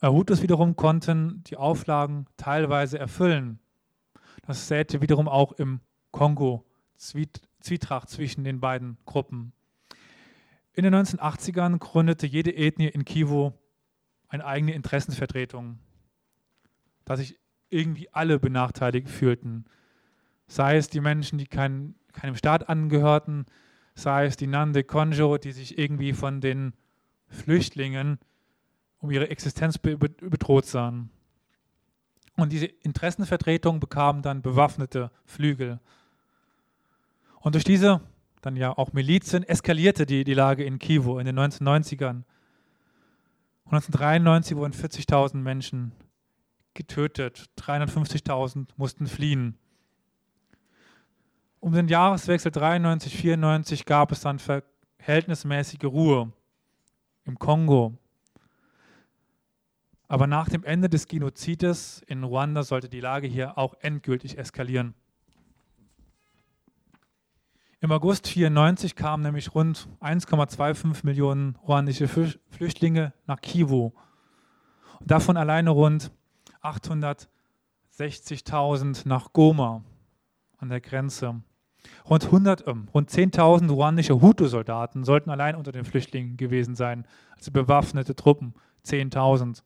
[0.00, 3.60] äh, Hutus wiederum konnten die Auflagen teilweise erfüllen.
[4.42, 5.80] Das säte wiederum auch im
[6.10, 6.66] Kongo
[7.60, 9.52] Zwietracht zwischen den beiden Gruppen.
[10.72, 13.52] In den 1980ern gründete jede Ethnie in Kivu
[14.28, 15.78] eine eigene Interessenvertretung,
[17.04, 17.38] da sich
[17.68, 19.64] irgendwie alle benachteiligt fühlten.
[20.46, 23.46] Sei es die Menschen, die kein, keinem Staat angehörten,
[23.94, 26.74] sei es die Nande Konjo, die sich irgendwie von den
[27.28, 28.18] Flüchtlingen
[28.98, 31.10] um ihre Existenz bedroht sahen.
[32.36, 35.80] Und diese Interessenvertretung bekamen dann bewaffnete Flügel.
[37.40, 38.00] Und durch diese
[38.40, 42.22] dann ja auch Milizen eskalierte die, die Lage in Kivu in den 1990ern.
[43.66, 45.92] 1993 wurden 40.000 Menschen
[46.74, 49.58] getötet, 350.000 mussten fliehen.
[51.60, 56.32] Um den Jahreswechsel 93-94 gab es dann verhältnismäßige Ruhe
[57.26, 57.98] im Kongo.
[60.08, 64.94] Aber nach dem Ende des Genozides in Ruanda sollte die Lage hier auch endgültig eskalieren.
[67.82, 73.92] Im August 94 kamen nämlich rund 1,25 Millionen ruandische Flüchtlinge nach Kivu.
[75.00, 76.10] Davon alleine rund
[76.62, 79.82] 860.000 nach Goma
[80.58, 81.40] an der Grenze.
[82.04, 87.50] Rund, 100, äh, rund 10.000 ruandische Hutu-Soldaten sollten allein unter den Flüchtlingen gewesen sein, also
[87.50, 88.52] bewaffnete Truppen,
[88.84, 89.62] 10.000.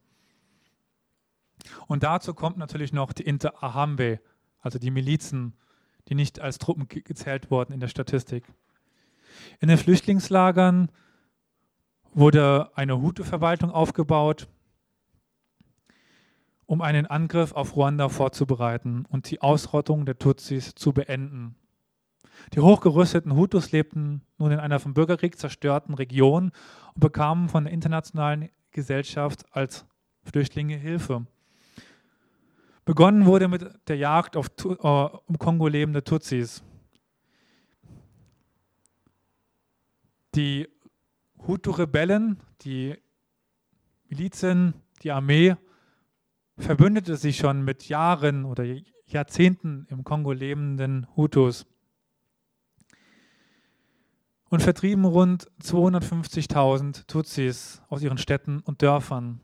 [1.89, 4.21] Und dazu kommt natürlich noch die Inter-Ahambe,
[4.61, 5.57] also die Milizen,
[6.09, 8.45] die nicht als Truppen gezählt wurden in der Statistik.
[9.61, 10.91] In den Flüchtlingslagern
[12.13, 14.49] wurde eine Hutu-Verwaltung aufgebaut,
[16.67, 21.57] um einen Angriff auf Ruanda vorzubereiten und die Ausrottung der Tutsis zu beenden.
[22.53, 26.53] Die hochgerüsteten Hutus lebten nun in einer vom Bürgerkrieg zerstörten Region
[26.95, 29.87] und bekamen von der internationalen Gesellschaft als
[30.25, 31.27] Flüchtlinge Hilfe.
[32.85, 36.63] Begonnen wurde mit der Jagd auf uh, im Kongo lebende Tutsis.
[40.35, 40.69] Die
[41.47, 42.97] Hutu-Rebellen, die
[44.09, 45.57] Milizen, die Armee
[46.59, 48.65] verbündete sich schon mit Jahren oder
[49.07, 51.67] Jahrzehnten im Kongo lebenden Hutus
[54.51, 59.41] und vertrieben rund 250.000 Tutsis aus ihren Städten und Dörfern.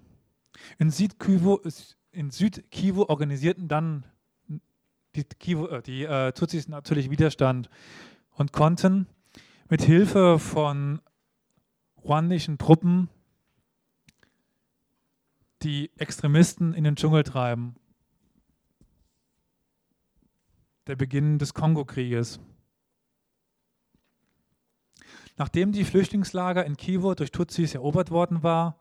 [0.78, 1.58] In Südkivu,
[2.12, 4.04] in Südkivu organisierten dann
[5.14, 7.68] die, Kivu, äh, die äh, Tutsis natürlich Widerstand
[8.32, 9.06] und konnten
[9.68, 11.00] mit Hilfe von
[12.02, 13.08] ruandischen Truppen
[15.62, 17.76] die Extremisten in den Dschungel treiben.
[20.86, 22.40] Der Beginn des Kongo-Krieges.
[25.36, 28.80] Nachdem die Flüchtlingslager in Kivu durch Tutsis erobert worden war,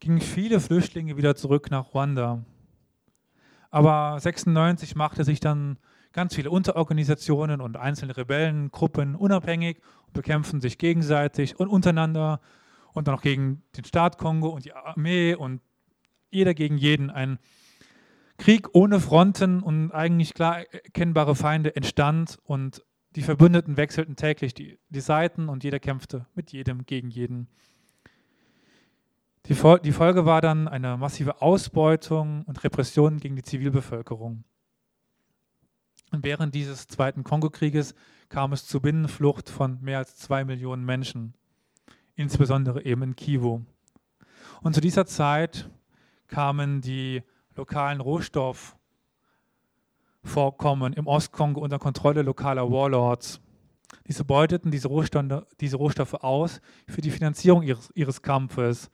[0.00, 2.44] gingen viele Flüchtlinge wieder zurück nach Ruanda.
[3.70, 5.78] Aber 96 machte sich dann
[6.12, 12.40] ganz viele Unterorganisationen und einzelne Rebellengruppen unabhängig und bekämpften sich gegenseitig und untereinander
[12.92, 15.60] und dann auch gegen den Staat Kongo und die Armee und
[16.30, 17.10] jeder gegen jeden.
[17.10, 17.38] Ein
[18.38, 22.84] Krieg ohne Fronten und eigentlich klar erkennbare Feinde entstand und
[23.16, 27.48] die Verbündeten wechselten täglich die, die Seiten und jeder kämpfte mit jedem gegen jeden.
[29.48, 34.44] Die, Fol die Folge war dann eine massive Ausbeutung und Repression gegen die Zivilbevölkerung.
[36.10, 37.94] Und während dieses Zweiten Kongokrieges
[38.28, 41.32] kam es zur Binnenflucht von mehr als zwei Millionen Menschen,
[42.14, 43.62] insbesondere eben in Kivu.
[44.60, 45.70] Und zu dieser Zeit
[46.26, 47.22] kamen die
[47.56, 53.40] lokalen Rohstoffvorkommen im Ostkongo unter Kontrolle lokaler Warlords.
[54.06, 54.90] Diese beuteten diese,
[55.58, 58.90] diese Rohstoffe aus für die Finanzierung ihres, ihres Kampfes.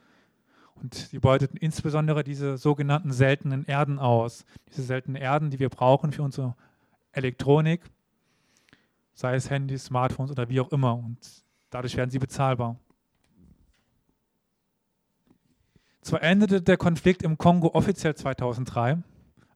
[0.75, 4.45] Und sie beuteten insbesondere diese sogenannten seltenen Erden aus.
[4.71, 6.57] Diese seltenen Erden, die wir brauchen für unsere
[7.13, 7.83] Elektronik,
[9.15, 10.95] sei es Handys, Smartphones oder wie auch immer.
[10.95, 11.19] Und
[11.71, 12.77] dadurch werden sie bezahlbar.
[16.03, 18.99] Zwar endete der Konflikt im Kongo offiziell 2003,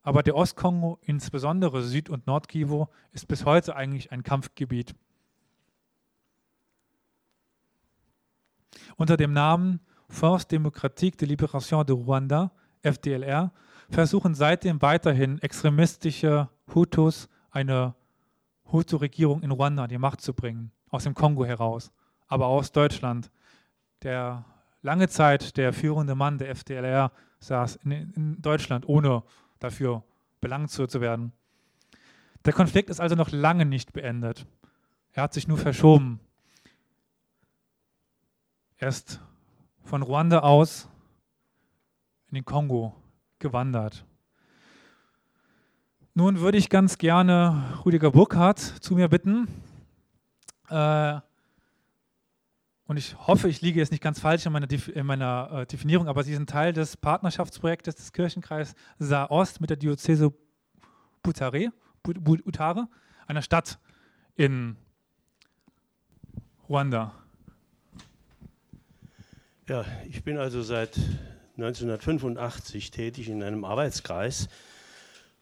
[0.03, 4.95] aber der Ostkongo, insbesondere Süd- und Nordkivu, ist bis heute eigentlich ein Kampfgebiet.
[8.97, 12.51] Unter dem Namen Force Démocratique de Libération de Rwanda,
[12.83, 13.51] FDLR,
[13.91, 17.95] versuchen seitdem weiterhin extremistische Hutus eine
[18.71, 21.93] Hutu-Regierung in Ruanda an die Macht zu bringen, aus dem Kongo heraus,
[22.27, 23.31] aber aus Deutschland.
[24.03, 24.45] Der
[24.83, 29.23] lange Zeit der führende Mann der FDLR saß in, in Deutschland, ohne
[29.59, 30.03] dafür
[30.41, 31.33] belangt zu, zu werden.
[32.45, 34.47] Der Konflikt ist also noch lange nicht beendet.
[35.13, 36.21] Er hat sich nur verschoben.
[38.77, 39.21] Er ist
[39.89, 40.87] von Ruanda aus
[42.29, 42.95] in den Kongo
[43.39, 44.05] gewandert.
[46.13, 49.49] Nun würde ich ganz gerne Rüdiger Burkhardt zu mir bitten.
[50.69, 51.21] Äh,
[52.87, 56.07] und ich hoffe, ich liege jetzt nicht ganz falsch in meiner, in meiner äh, Definierung,
[56.07, 60.35] aber Sie sind Teil des Partnerschaftsprojektes des Kirchenkreises Saar-Ost mit der Diözese
[61.23, 61.73] Butare,
[62.03, 62.89] Butare,
[63.27, 63.79] einer Stadt
[64.35, 64.77] in
[66.69, 67.15] Ruanda.
[69.69, 70.99] Ja, ich bin also seit
[71.59, 74.49] 1985 tätig in einem Arbeitskreis.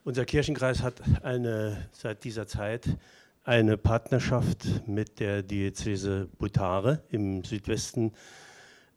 [0.02, 2.88] Unser Kirchenkreis hat eine, seit dieser Zeit
[3.44, 8.14] eine Partnerschaft mit der Diözese Butare im Südwesten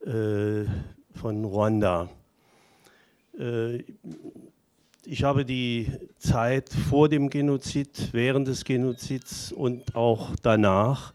[0.04, 0.66] äh,
[1.14, 2.10] von Ruanda.
[3.38, 3.84] Äh,
[5.06, 11.14] ich habe die Zeit vor dem Genozid, während des Genozids und auch danach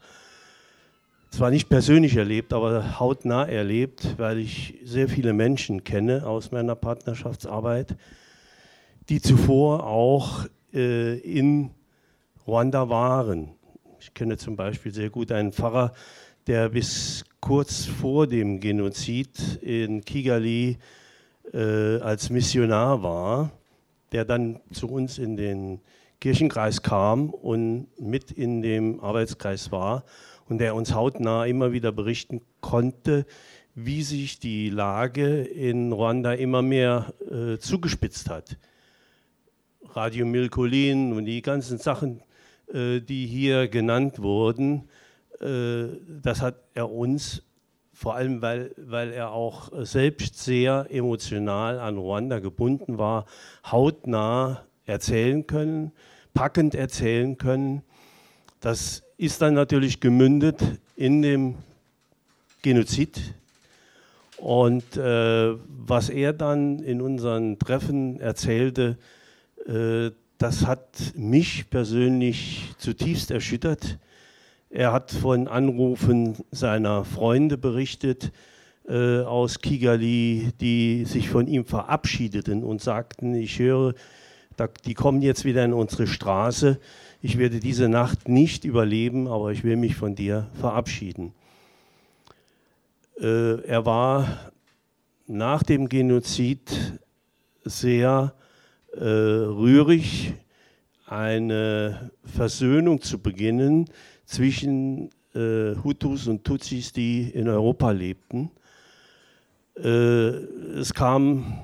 [1.35, 6.75] zwar nicht persönlich erlebt, aber hautnah erlebt, weil ich sehr viele Menschen kenne aus meiner
[6.75, 7.97] Partnerschaftsarbeit,
[9.09, 11.71] die zuvor auch äh, in
[12.47, 13.49] Ruanda waren.
[13.99, 15.91] Ich kenne zum Beispiel sehr gut einen Pfarrer,
[16.47, 20.77] der bis kurz vor dem Genozid in Kigali
[21.53, 23.51] äh, als Missionar war,
[24.13, 25.81] der dann zu uns in den
[26.21, 30.05] Kirchenkreis kam und mit in dem Arbeitskreis war
[30.47, 33.25] und der uns hautnah immer wieder berichten konnte,
[33.73, 38.57] wie sich die Lage in Ruanda immer mehr äh, zugespitzt hat.
[39.83, 42.21] Radio Milkolin und die ganzen Sachen,
[42.73, 44.89] äh, die hier genannt wurden,
[45.41, 45.87] äh,
[46.21, 47.43] das hat er uns,
[47.91, 53.25] vor allem weil, weil er auch selbst sehr emotional an Ruanda gebunden war,
[53.69, 55.91] hautnah erzählen können,
[56.33, 57.83] packend erzählen können.
[58.59, 60.61] Das ist dann natürlich gemündet
[60.95, 61.55] in dem
[62.61, 63.19] Genozid.
[64.37, 68.97] Und äh, was er dann in unseren Treffen erzählte,
[69.65, 73.97] äh, das hat mich persönlich zutiefst erschüttert.
[74.69, 78.33] Er hat von Anrufen seiner Freunde berichtet
[78.89, 83.93] äh, aus Kigali, die sich von ihm verabschiedeten und sagten, ich höre,
[84.57, 86.79] da, die kommen jetzt wieder in unsere Straße,
[87.25, 91.33] ich werde diese Nacht nicht überleben, aber ich will mich von dir verabschieden.
[93.19, 94.51] Äh, er war
[95.25, 96.99] nach dem Genozid
[97.63, 98.35] sehr
[98.93, 100.33] äh, rührig,
[101.07, 103.89] eine Versöhnung zu beginnen
[104.25, 108.51] zwischen äh, Hutus und Tutsis, die in Europa lebten.
[109.77, 109.87] Äh,
[110.77, 111.59] es kam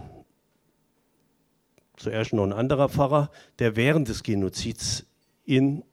[1.97, 5.05] zuerst noch ein anderer Pfarrer, der während des Genozids
[5.51, 5.83] in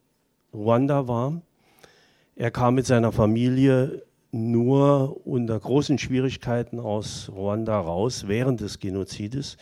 [0.53, 1.41] Ruanda war.
[2.35, 9.57] Er kam mit seiner Familie nur unter großen Schwierigkeiten aus Ruanda raus während des Genozides.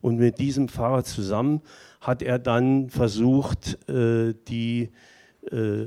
[0.00, 1.62] Und mit diesem Pfarrer zusammen
[2.00, 4.90] hat er dann versucht, äh, die
[5.50, 5.86] äh,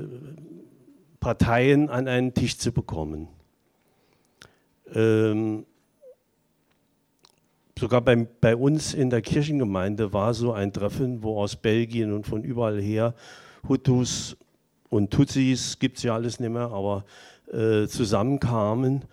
[1.18, 3.28] Parteien an einen Tisch zu bekommen.
[4.94, 5.64] Ähm,
[7.78, 12.26] sogar bei, bei uns in der Kirchengemeinde war so ein Treffen, wo aus Belgien und
[12.26, 13.14] von überall her
[13.68, 14.36] Hutus
[14.90, 17.04] und Tutsis, gibt es ja alles nicht mehr, aber
[17.52, 19.04] äh, zusammenkamen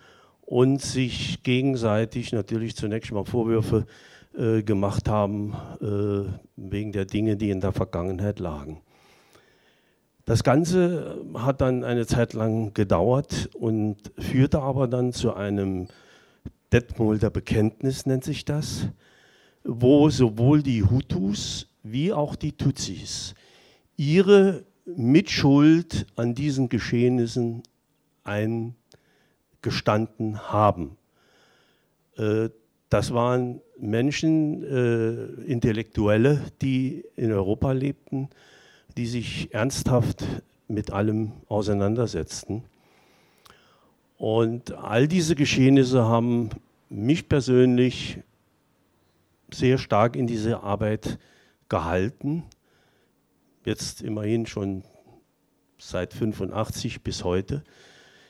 [0.42, 3.86] und sich gegenseitig natürlich zunächst mal Vorwürfe
[4.36, 8.80] äh, gemacht haben äh, wegen der Dinge, die in der Vergangenheit lagen.
[10.24, 15.88] Das Ganze hat dann eine Zeit lang gedauert und führte aber dann zu einem
[16.72, 18.88] Detmolder Bekenntnis, nennt sich das,
[19.64, 23.34] wo sowohl die Hutus wie auch die Tutsis
[24.02, 27.62] ihre Mitschuld an diesen Geschehnissen
[28.24, 30.96] eingestanden haben.
[32.16, 32.48] Äh,
[32.88, 38.28] das waren Menschen, äh, Intellektuelle, die in Europa lebten,
[38.96, 40.24] die sich ernsthaft
[40.68, 42.64] mit allem auseinandersetzten.
[44.18, 46.50] Und all diese Geschehnisse haben
[46.90, 48.18] mich persönlich
[49.52, 51.18] sehr stark in diese Arbeit
[51.68, 52.44] gehalten.
[53.64, 54.82] Jetzt immerhin schon
[55.78, 57.62] seit 85 bis heute.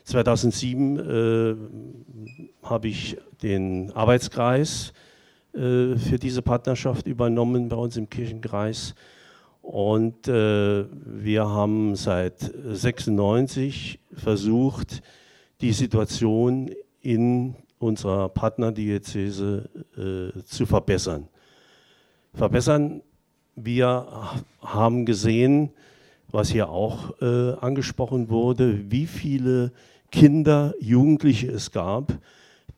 [0.04, 1.56] 2007 äh,
[2.62, 4.92] habe ich den Arbeitskreis
[5.54, 8.94] äh, für diese Partnerschaft übernommen bei uns im Kirchenkreis.
[9.62, 15.02] Und äh, wir haben seit 96 versucht,
[15.60, 16.70] die Situation
[17.00, 21.28] in unserer Partnerdiözese äh, zu verbessern.
[22.34, 23.02] Verbessern,
[23.56, 24.06] wir
[24.60, 25.70] haben gesehen,
[26.30, 29.72] was hier auch äh, angesprochen wurde, wie viele
[30.10, 32.18] Kinder, Jugendliche es gab,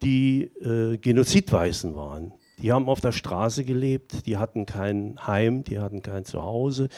[0.03, 2.33] die äh, Genozidweisen waren.
[2.63, 6.89] Die haben auf der Straße gelebt, die hatten kein Heim, die hatten kein Zuhause.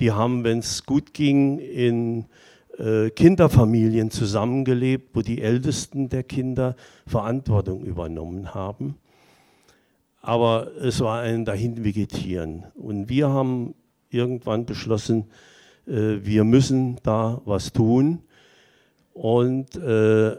[0.00, 2.26] Die haben, wenn es gut ging, in
[2.78, 6.74] äh, Kinderfamilien zusammengelebt, wo die Ältesten der Kinder
[7.06, 8.96] Verantwortung übernommen haben.
[10.24, 12.64] Aber es war ein Dahinvegetieren.
[12.76, 13.74] Und wir haben
[14.08, 15.26] irgendwann beschlossen,
[15.86, 18.22] äh, wir müssen da was tun
[19.12, 20.34] und äh,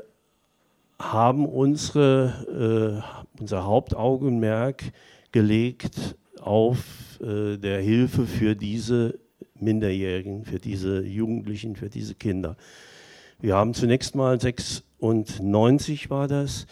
[0.97, 3.03] haben unsere,
[3.38, 4.91] äh, unser Hauptaugenmerk
[5.31, 9.19] gelegt auf äh, der Hilfe für diese
[9.59, 12.57] Minderjährigen, für diese Jugendlichen, für diese Kinder.
[13.39, 16.65] Wir haben zunächst mal 96 war das,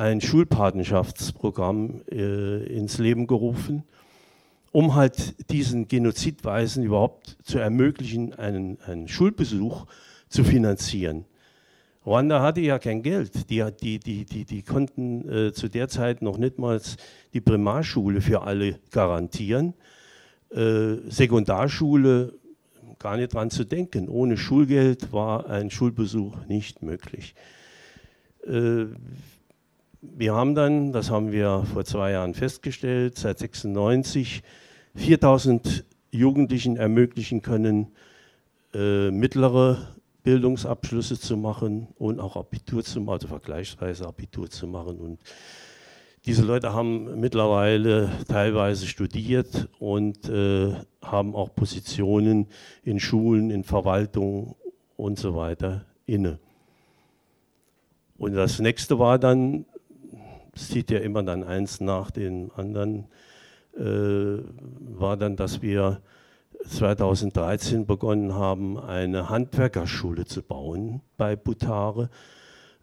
[0.00, 3.82] ein Schulpatenschaftsprogramm äh, ins Leben gerufen,
[4.72, 9.86] um halt diesen Genozidweisen überhaupt zu ermöglichen, einen, einen Schulbesuch
[10.30, 11.26] zu finanzieren.
[12.06, 13.50] Ruanda hatte ja kein Geld.
[13.50, 16.80] Die, die, die, die, die konnten äh, zu der Zeit noch nicht mal
[17.34, 19.74] die Primarschule für alle garantieren.
[20.50, 22.32] Äh, Sekundarschule
[22.98, 24.08] gar nicht dran zu denken.
[24.08, 27.34] Ohne Schulgeld war ein Schulbesuch nicht möglich.
[28.46, 28.86] Äh,
[30.02, 34.42] wir haben dann, das haben wir vor zwei Jahren festgestellt, seit 96
[34.94, 37.88] 4000 Jugendlichen ermöglichen können,
[38.74, 39.88] äh, mittlere
[40.22, 44.98] Bildungsabschlüsse zu machen und auch Abitur zu machen, also vergleichsweise Abitur zu machen.
[44.98, 45.20] Und
[46.26, 52.46] diese Leute haben mittlerweile teilweise studiert und äh, haben auch Positionen
[52.82, 54.56] in Schulen, in Verwaltung
[54.96, 56.38] und so weiter inne.
[58.18, 59.64] Und das nächste war dann,
[60.54, 63.06] es sieht ja immer dann eins nach dem anderen,
[63.76, 66.00] äh, war dann, dass wir
[66.66, 72.10] 2013 begonnen haben, eine Handwerkerschule zu bauen bei Butare,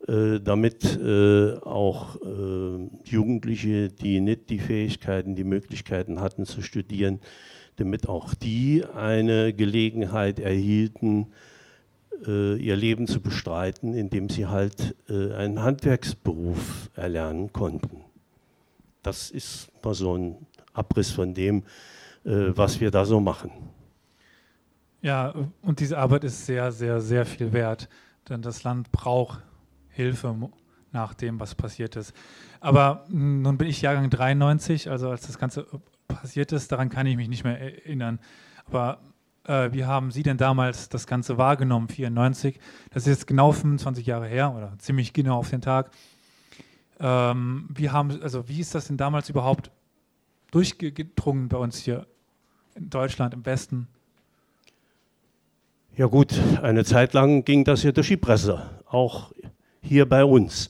[0.07, 7.20] äh, damit äh, auch äh, Jugendliche, die nicht die Fähigkeiten, die Möglichkeiten hatten zu studieren,
[7.76, 11.28] damit auch die eine Gelegenheit erhielten,
[12.26, 18.03] ihr Leben zu bestreiten, indem sie halt äh, einen Handwerksberuf erlernen konnten.
[19.03, 21.63] Das ist mal so ein Abriss von dem,
[22.26, 23.51] äh, was wir da so machen.
[25.01, 27.88] Ja, und diese Arbeit ist sehr, sehr, sehr viel wert,
[28.28, 29.41] denn das Land braucht
[29.89, 30.36] Hilfe
[30.91, 32.13] nach dem, was passiert ist.
[32.59, 35.68] Aber nun bin ich Jahrgang 93, also als das Ganze
[36.07, 38.20] passiert ist, daran kann ich mich nicht mehr erinnern.
[38.65, 38.99] Aber
[39.47, 42.59] äh, wie haben Sie denn damals das Ganze wahrgenommen, 94?
[42.91, 45.91] Das ist jetzt genau 25 Jahre her oder ziemlich genau auf den Tag.
[46.99, 49.71] Ähm, wie, haben, also wie ist das denn damals überhaupt
[50.51, 52.07] durchgedrungen bei uns hier
[52.75, 53.87] in Deutschland, im Westen?
[55.95, 59.31] Ja gut, eine Zeit lang ging das ja durch die Presse, auch
[59.81, 60.69] hier bei uns.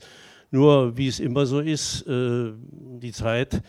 [0.50, 3.62] Nur wie es immer so ist, äh, die Zeit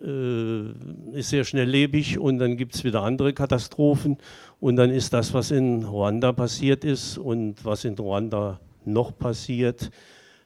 [0.00, 4.16] ist sehr schnelllebig und dann gibt es wieder andere Katastrophen
[4.58, 9.90] und dann ist das, was in Ruanda passiert ist und was in Ruanda noch passiert,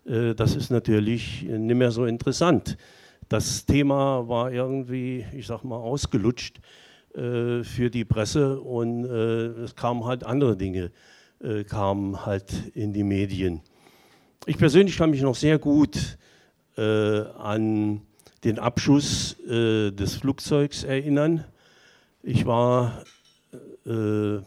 [0.07, 2.77] äh, das ist natürlich nicht mehr so interessant.
[3.29, 6.61] Das Thema war irgendwie, ich sag mal, ausgelutscht
[7.15, 10.91] äh, für die Presse und äh, es kamen halt andere Dinge,
[11.43, 13.61] äh, kamen halt in die Medien.
[14.47, 16.19] Ich persönlich kann mich noch sehr gut
[16.77, 18.03] äh, an
[18.45, 21.45] den Abschuss äh, des Flugzeugs erinnern.
[22.23, 23.03] Ich war
[23.87, 24.39] äh,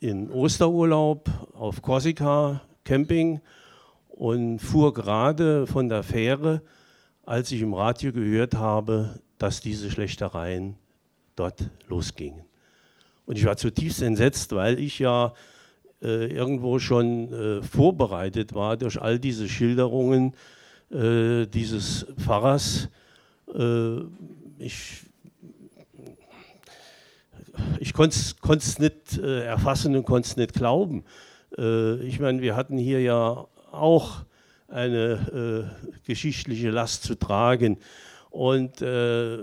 [0.00, 3.40] in Osterurlaub auf Korsika, Camping
[4.08, 6.62] und fuhr gerade von der Fähre
[7.30, 10.74] als ich im Radio gehört habe, dass diese Schlechtereien
[11.36, 12.42] dort losgingen.
[13.24, 15.32] Und ich war zutiefst entsetzt, weil ich ja
[16.02, 20.34] äh, irgendwo schon äh, vorbereitet war durch all diese Schilderungen
[20.90, 22.88] äh, dieses Pfarrers.
[23.54, 24.04] Äh,
[24.58, 25.04] ich
[27.78, 28.16] ich konnte
[28.56, 31.04] es nicht äh, erfassen und konnte es nicht glauben.
[31.56, 34.24] Äh, ich meine, wir hatten hier ja auch
[34.68, 37.78] eine äh, geschichtliche Last zu tragen.
[38.30, 39.38] Und, äh,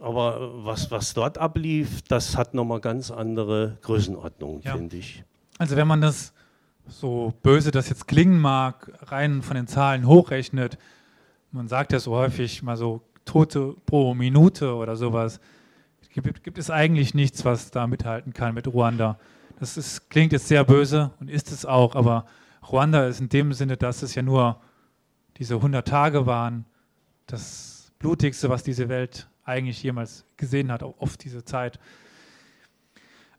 [0.00, 4.76] aber was, was dort ablief, das hat nochmal ganz andere Größenordnungen, ja.
[4.76, 5.24] finde ich.
[5.58, 6.32] Also wenn man das
[6.86, 10.78] so böse das jetzt klingen mag, rein von den Zahlen hochrechnet,
[11.52, 15.40] man sagt ja so häufig mal so Tote pro Minute oder sowas,
[16.12, 19.18] gibt, gibt es eigentlich nichts, was da mithalten kann mit Ruanda.
[19.58, 22.24] Das ist, klingt jetzt sehr böse und ist es auch, aber
[22.68, 24.60] Ruanda ist in dem Sinne, dass es ja nur
[25.36, 26.64] diese 100 Tage waren,
[27.26, 31.78] das blutigste, was diese Welt eigentlich jemals gesehen hat, auf diese Zeit.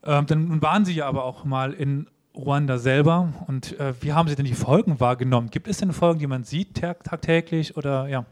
[0.04, 3.34] Ähm, dann waren Sie ja aber auch mal in Ruanda selber.
[3.48, 5.50] Und äh, wie haben Sie denn die Folgen wahrgenommen?
[5.50, 8.26] Gibt es denn Folgen, die man sieht tag tagtäglich oder ja?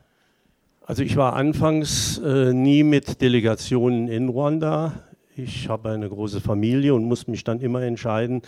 [0.86, 4.94] Also ich war anfangs äh, nie mit Delegationen in Ruanda.
[5.36, 8.42] Ich habe eine große Familie und muss mich dann immer entscheiden,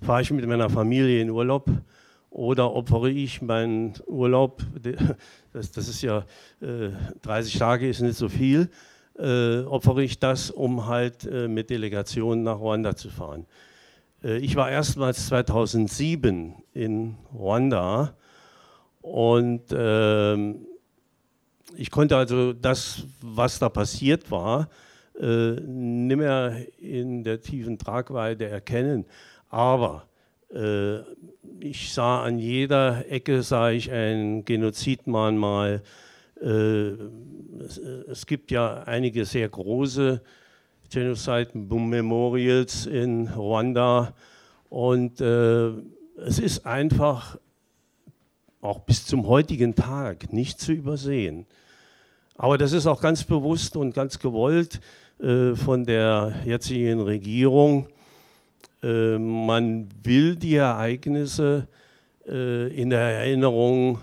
[0.00, 1.70] fahre ich mit meiner Familie in Urlaub
[2.30, 4.62] oder opfere ich meinen Urlaub,
[5.52, 6.24] das, das ist ja
[6.62, 6.88] äh,
[7.20, 8.70] 30 Tage ist nicht so viel,
[9.18, 13.46] äh, opfere ich das, um halt äh, mit Delegationen nach Ruanda zu fahren.
[14.22, 18.16] Äh, ich war erstmals 2007 in Ruanda
[19.00, 20.66] und ähm,
[21.76, 24.68] ich konnte also das, was da passiert war,
[25.18, 29.06] äh, nicht mehr in der tiefen Tragweite erkennen.
[29.48, 30.06] Aber
[30.54, 30.98] äh,
[31.60, 35.82] ich sah an jeder Ecke sah ich ein Genozidmahnmal.
[36.40, 36.92] Äh,
[37.60, 40.22] es, es, gibt ja einige sehr große
[40.92, 44.12] Genocide Memorials in Ruanda
[44.68, 45.70] und äh,
[46.18, 47.38] es ist einfach
[48.60, 51.46] auch bis zum heutigen Tag nicht zu übersehen.
[52.36, 54.80] Aber das ist auch ganz bewusst und ganz gewollt
[55.18, 57.88] äh, von der jetzigen Regierung.
[58.82, 61.68] Äh, man will die Ereignisse
[62.26, 63.98] äh, in der Erinnerung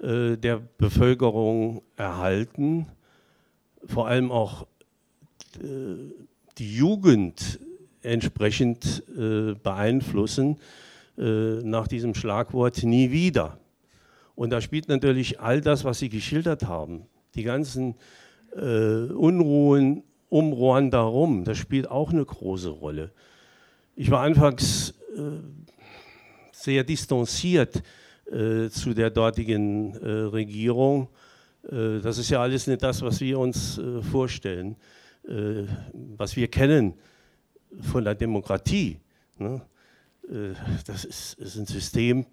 [0.00, 2.86] äh, der Bevölkerung erhalten,
[3.86, 4.66] vor allem auch
[5.62, 6.27] äh,
[6.58, 7.60] die Jugend
[8.02, 10.58] entsprechend äh, beeinflussen
[11.20, 13.58] nach diesem Schlagwort nie wieder.
[14.36, 17.96] Und da spielt natürlich all das, was Sie geschildert haben, die ganzen
[18.54, 23.10] Unruhen um Ruanda herum, das spielt auch eine große Rolle.
[23.96, 24.94] Ich war anfangs
[26.58, 27.82] sehr distanziert
[28.30, 31.08] äh, zu der dortigen äh, Regierung.
[31.70, 34.76] Äh, das ist ja alles nicht das, was wir uns äh, vorstellen,
[35.28, 36.94] äh, was wir kennen
[37.82, 38.98] von der Demokratie.
[39.36, 39.60] Ne?
[40.28, 40.54] Äh,
[40.86, 42.26] das ist, ist, ein System,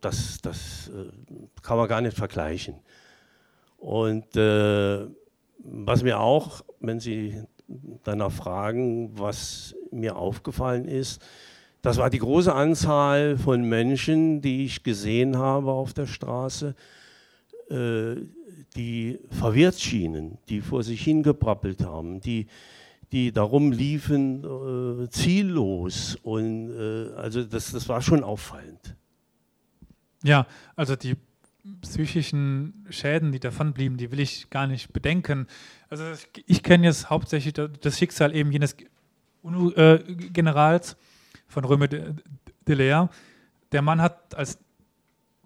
[0.00, 0.90] das, das
[1.62, 2.74] kann man gar nicht vergleichen.
[3.78, 7.40] Und was mir auch, wenn Sie
[8.02, 11.22] danach fragen, was mir aufgefallen ist,
[11.80, 16.97] das war die große Anzahl von Menschen, die ich gesehen habe auf der Straße, äh,
[17.70, 22.46] die verwirrt schienen, die vor sich hingebrappelt haben, die,
[23.12, 26.16] die darum liefen, äh, ziellos.
[26.22, 28.96] Und äh, also das, das war schon auffallend.
[30.22, 30.46] Ja,
[30.76, 31.16] also die
[31.80, 35.46] psychischen Schäden, die davon blieben, die will ich gar nicht bedenken.
[35.88, 36.04] Also
[36.46, 38.76] ich kenne jetzt hauptsächlich das Schicksal eben jenes
[39.42, 40.96] UNO-Generals,
[41.46, 42.14] von Röme de,
[42.66, 43.10] de Leer.
[43.72, 44.58] Der Mann hat als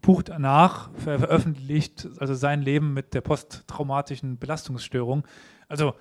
[0.02, 5.24] Buch danach veröffentlicht, also sein Leben mit der posttraumatischen Belastungsstörung.
[5.68, 5.94] Also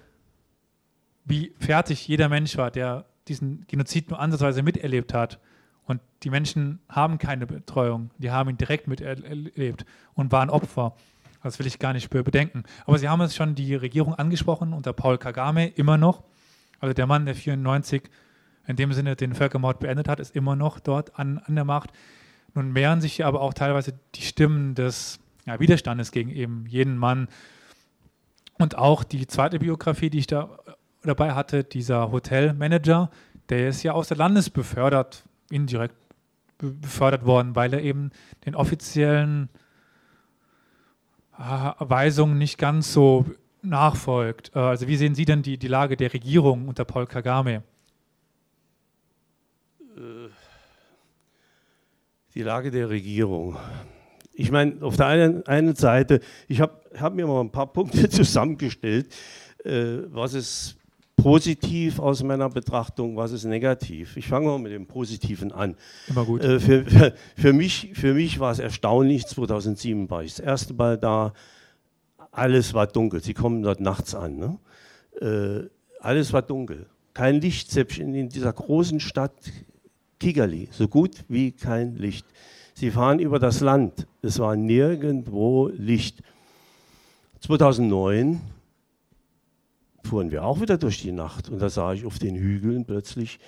[1.24, 5.40] wie fertig jeder Mensch war, der diesen Genozid nur ansatzweise miterlebt hat.
[5.86, 10.96] Und die Menschen haben keine Betreuung, die haben ihn direkt miterlebt und waren Opfer.
[11.44, 12.64] Das will ich gar nicht bedenken.
[12.86, 16.24] Aber Sie haben es schon die Regierung angesprochen, unter Paul Kagame immer noch.
[16.80, 18.04] Also der Mann, der 94
[18.68, 21.92] in dem Sinne den Völkermord beendet hat, ist immer noch dort an, an der Macht.
[22.54, 27.28] Nun mehren sich aber auch teilweise die Stimmen des ja, Widerstandes gegen eben jeden Mann.
[28.58, 30.72] Und auch die zweite Biografie, die ich da äh,
[31.04, 33.10] dabei hatte, dieser Hotelmanager,
[33.50, 35.96] der ist ja aus der Landes befördert, indirekt
[36.58, 38.12] befördert worden, weil er eben
[38.46, 39.50] den offiziellen
[41.38, 43.26] äh, Weisungen nicht ganz so
[43.64, 44.52] nachfolgt.
[44.56, 47.64] Äh, also wie sehen Sie denn die, die Lage der Regierung unter Paul Kagame?
[52.34, 53.58] Die Lage der Regierung.
[54.34, 58.10] Ich meine, auf der einen, einen Seite, ich habe hab mir mal ein paar Punkte
[58.10, 59.14] zusammengestellt,
[59.64, 60.78] äh, was ist
[61.16, 64.18] positiv aus meiner Betrachtung, was ist negativ.
[64.18, 65.76] Ich fange mal mit dem Positiven an.
[66.08, 66.44] Immer gut.
[66.44, 70.74] Äh, für, für, für, mich, für mich war es erstaunlich, 2007 war ich das erste
[70.74, 71.34] Mal da,
[72.32, 73.22] alles war dunkel.
[73.22, 74.38] Sie kommen dort nachts an.
[74.38, 74.58] Ne?
[75.20, 76.88] Äh, alles war dunkel.
[77.14, 79.34] Kein Licht, selbst in, in dieser großen Stadt
[80.22, 82.28] Kigali, so gut wie kein Licht.
[82.76, 86.22] Sie fahren über das Land, es war nirgendwo Licht.
[87.40, 88.40] 2009
[90.04, 93.40] fuhren wir auch wieder durch die Nacht und da sah ich auf den Hügeln plötzlich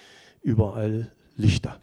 [0.41, 1.79] überall Lichter.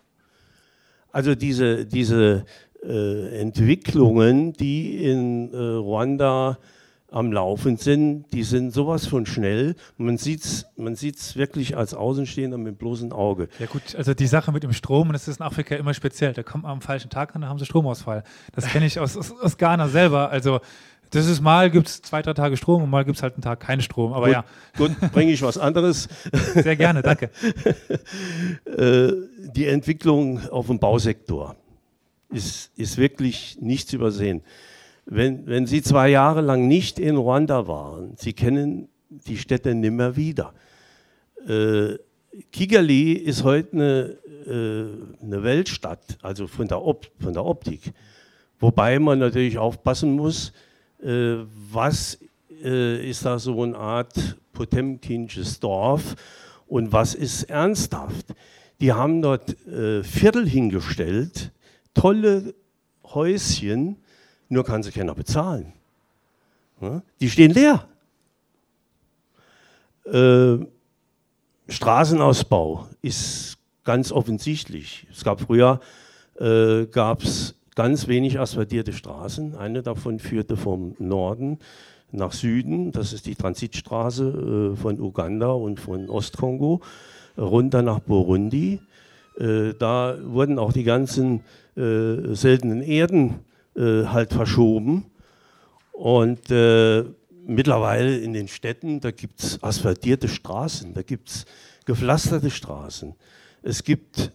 [1.13, 2.45] Also diese, diese
[2.83, 6.59] äh, Entwicklungen, die in äh, Ruanda
[7.11, 9.75] am Laufen sind, die sind sowas von schnell.
[9.97, 13.49] Man sieht es man sieht's wirklich als Außenstehender mit bloßem Auge.
[13.59, 16.33] Ja gut, also die Sache mit dem Strom, und das ist in Afrika immer speziell,
[16.33, 18.25] da kommt man am falschen Tag an, da haben sie Stromausfall.
[18.55, 20.31] Das kenne ich aus, aus, aus, Ghana selber.
[20.31, 20.61] Also
[21.11, 23.43] das ist mal gibt es zwei, drei Tage Strom und mal gibt es halt einen
[23.43, 24.13] Tag keinen Strom.
[24.13, 24.45] Aber gut, ja.
[24.77, 26.09] Gut, bringe ich was anderes.
[26.55, 27.31] Sehr gerne, danke.
[28.65, 29.13] Äh,
[29.55, 31.57] die Entwicklung auf dem Bausektor
[32.31, 34.43] ist, ist wirklich nicht zu übersehen.
[35.13, 40.15] Wenn, wenn Sie zwei Jahre lang nicht in Ruanda waren, Sie kennen die Städte nimmer
[40.15, 40.55] wieder.
[41.49, 41.99] Äh,
[42.53, 44.17] Kigali ist heute eine,
[44.47, 47.93] äh, eine Weltstadt, also von der, Op von der Optik.
[48.61, 50.53] Wobei man natürlich aufpassen muss,
[51.03, 51.39] äh,
[51.73, 52.21] was
[52.63, 56.15] äh, ist da so eine Art Potemkinsches Dorf
[56.69, 58.27] und was ist ernsthaft.
[58.81, 61.51] Die haben dort äh, Viertel hingestellt,
[61.95, 62.55] tolle
[63.03, 63.97] Häuschen,
[64.51, 65.73] nur kann sie keiner bezahlen.
[67.21, 67.87] Die stehen leer.
[70.05, 70.67] Äh,
[71.69, 75.07] Straßenausbau ist ganz offensichtlich.
[75.11, 75.81] Es gab früher
[76.39, 79.55] äh, gab's ganz wenig asphaltierte Straßen.
[79.55, 81.59] Eine davon führte vom Norden
[82.11, 82.93] nach Süden.
[82.93, 86.81] Das ist die Transitstraße äh, von Uganda und von Ostkongo
[87.39, 88.81] runter nach Burundi.
[89.39, 91.43] Äh, da wurden auch die ganzen
[91.77, 93.41] äh, seltenen Erden
[93.81, 95.07] äh, halt verschoben.
[95.93, 97.05] Und äh,
[97.47, 101.47] mittlerweile in den Städten, da gibt es asphaltierte Straßen, da gibt es
[101.87, 103.15] gepflasterte Straßen.
[103.63, 104.33] Es gibt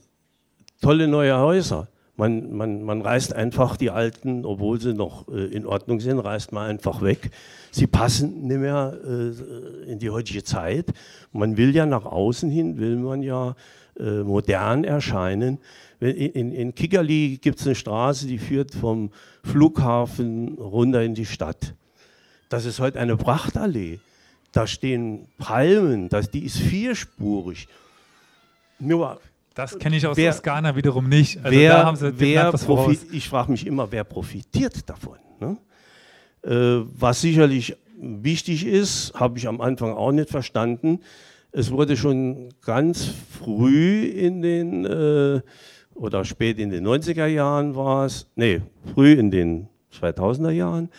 [0.81, 1.87] tolle neue Häuser.
[2.17, 6.53] Man, man, man reißt einfach die alten, obwohl sie noch äh, in Ordnung sind, reißt
[6.53, 7.29] man einfach weg.
[7.71, 10.87] Sie passen nicht mehr äh, in die heutige Zeit.
[11.33, 13.55] Man will ja nach außen hin, will man ja
[13.99, 15.59] äh, modern erscheinen.
[16.11, 19.11] In, in, Kigali gibt es eine Straße, die führt vom
[19.43, 21.73] Flughafen runter in die Stadt.
[22.49, 23.99] Das ist heute eine Prachtallee.
[24.51, 27.67] Da stehen Palmen, das, die ist vierspurig.
[28.79, 29.19] Nur
[29.53, 31.37] das kenne ich aus, wer, aus Ghana wiederum nicht.
[31.37, 35.17] Also wer, wer profit, ich frage mich immer, wer profitiert davon?
[35.39, 35.57] Ne?
[36.43, 40.99] Äh, was sicherlich wichtig ist, habe ich am Anfang auch nicht verstanden.
[41.51, 43.09] Es wurde schon ganz
[43.39, 45.41] früh in den, äh,
[45.95, 48.61] oder spät in den 90er Jahren war es, nee,
[48.93, 50.89] früh in den 2000er Jahren,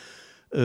[0.52, 0.58] äh,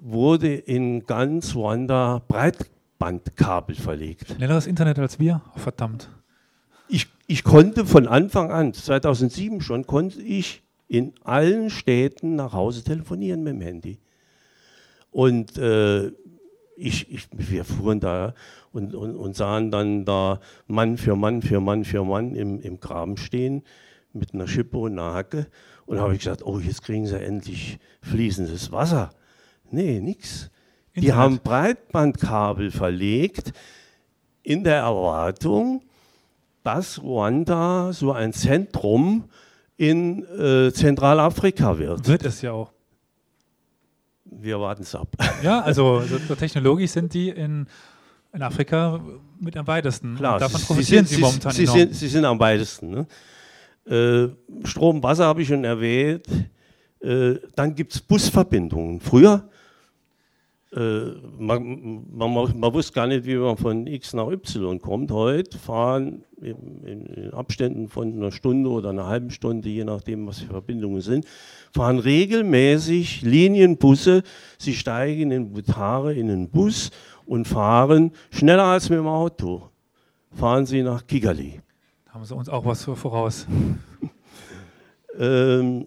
[0.00, 4.28] wurde in ganz Ruanda Breitbandkabel verlegt.
[4.28, 5.42] Schnelleres Internet als wir?
[5.56, 6.08] Oh, verdammt
[6.88, 12.82] ich, ich konnte von Anfang an, 2007 schon, konnte ich in allen Städten nach Hause
[12.82, 13.98] telefonieren mit dem Handy.
[15.10, 16.10] Und äh,
[16.78, 18.34] ich, ich, wir fuhren da
[18.72, 22.80] und, und, und, sahen dann da Mann für Mann für Mann für Mann im, im
[22.80, 23.62] Graben stehen
[24.12, 25.48] mit einer Schippe und einer Hacke.
[25.86, 29.10] Und da habe ich gesagt, oh, jetzt kriegen sie endlich fließendes Wasser.
[29.70, 30.50] Nee, nix.
[30.96, 33.52] Die haben Breitbandkabel verlegt
[34.42, 35.82] in der Erwartung,
[36.64, 39.24] dass Ruanda so ein Zentrum
[39.76, 42.08] in äh, Zentralafrika wird.
[42.08, 42.72] Wird es ja auch.
[44.30, 45.08] Wir warten es ab.
[45.42, 47.66] Ja, also so technologisch sind die in,
[48.32, 49.00] in Afrika
[49.40, 50.16] mit am weitesten.
[50.16, 52.90] Klar, davon profitieren sie, sind, sie momentan sie, sie, sind, sie sind am weitesten.
[52.90, 53.06] Ne?
[54.64, 56.26] Äh, Strom, Wasser habe ich schon erwähnt.
[57.00, 59.00] Äh, dann gibt es Busverbindungen.
[59.00, 59.48] Früher
[60.74, 65.10] äh, man, man, man, wusste gar nicht, wie man von X nach Y kommt.
[65.10, 70.40] Heute fahren in, in, Abständen von einer Stunde oder einer halben Stunde, je nachdem, was
[70.40, 71.24] für Verbindungen sind,
[71.72, 74.22] fahren regelmäßig Linienbusse.
[74.58, 76.90] Sie steigen in Butare in den Bus
[77.24, 79.70] und fahren schneller als mit dem Auto.
[80.32, 81.62] Fahren sie nach Kigali.
[82.04, 83.46] Da haben sie uns auch was voraus.
[85.18, 85.86] ähm,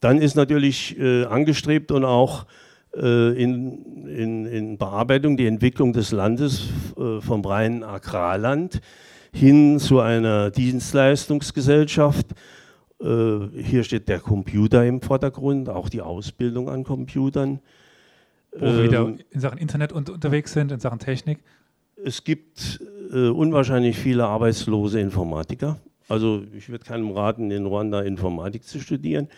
[0.00, 2.46] dann ist natürlich äh, angestrebt und auch
[2.92, 8.80] in, in, in, Bearbeitung die Entwicklung des Landes äh, vom reinen Agrarland
[9.32, 12.26] hin zu einer Dienstleistungsgesellschaft.
[13.00, 17.60] Äh, hier steht der Computer im Vordergrund, auch die Ausbildung an Computern.
[18.52, 21.38] Wo wir wieder ähm, in Sachen Internet unterwegs sind, in Sachen Technik.
[22.04, 22.80] Es gibt
[23.12, 25.78] unwahrscheinlich viele arbeitslose Informatiker.
[26.08, 29.28] Also ich würde keinem raten, in Ruanda Informatik zu studieren.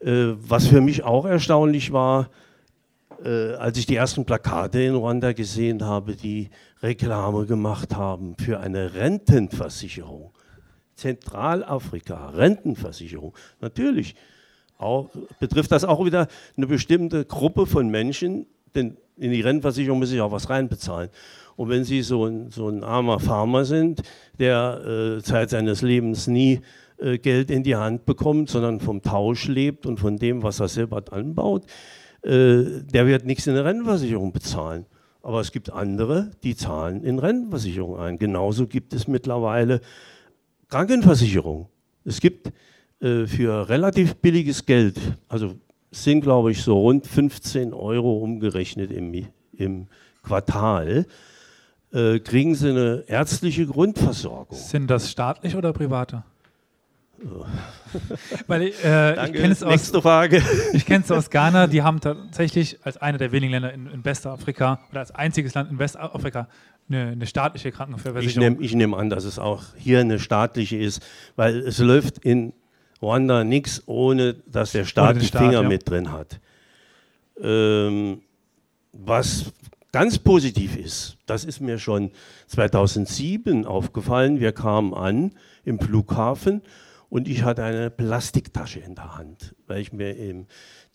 [0.00, 2.30] was für mich auch erstaunlich war,
[3.24, 6.50] äh, als ich die ersten Plakate in Ruanda gesehen habe, die
[6.82, 10.32] Reklame gemacht haben für eine Rentenversicherung.
[10.94, 13.34] Zentralafrika, Rentenversicherung.
[13.60, 14.14] Natürlich
[14.78, 20.12] auch, betrifft das auch wieder eine bestimmte Gruppe von Menschen, denn in die Rentenversicherung muss
[20.12, 21.10] ich auch was reinbezahlen.
[21.56, 24.02] Und wenn Sie so ein, so ein armer Farmer sind,
[24.38, 26.60] der äh, Zeit seines Lebens nie
[26.98, 30.68] äh, Geld in die Hand bekommt, sondern vom Tausch lebt und von dem, was er
[30.68, 31.66] selber anbaut,
[32.22, 34.86] der wird nichts in der Rentenversicherung bezahlen.
[35.22, 38.18] Aber es gibt andere, die zahlen in Rentenversicherung ein.
[38.18, 39.80] Genauso gibt es mittlerweile
[40.68, 41.68] Krankenversicherung.
[42.04, 42.52] Es gibt
[43.00, 44.98] äh, für relativ billiges Geld,
[45.28, 45.54] also
[45.90, 49.88] sind glaube ich so rund 15 Euro umgerechnet im, im
[50.22, 51.06] Quartal,
[51.92, 54.56] äh, kriegen sie eine ärztliche Grundversorgung.
[54.56, 56.24] Sind das staatlich oder private?
[58.46, 59.36] Weil ich, äh, Danke.
[59.36, 60.42] ich kenne es aus, Frage.
[60.72, 64.04] Ich kenne es aus Ghana, die haben tatsächlich als eine der wenigen Länder in, in
[64.04, 66.48] Westafrika oder als einziges Land in Westafrika
[66.88, 68.60] eine, eine staatliche Krankenversicherung.
[68.60, 71.02] Ich nehme nehm an, dass es auch hier eine staatliche ist,
[71.36, 72.52] weil es läuft in
[73.02, 75.68] Ruanda nichts, ohne dass der Staat die Staat, Finger ja.
[75.68, 76.40] mit drin hat.
[77.42, 78.22] Ähm,
[78.92, 79.52] was
[79.92, 82.10] ganz positiv ist, das ist mir schon
[82.48, 84.40] 2007 aufgefallen.
[84.40, 85.32] Wir kamen an
[85.64, 86.62] im Flughafen
[87.10, 90.46] und ich hatte eine Plastiktasche in der Hand, weil ich mir im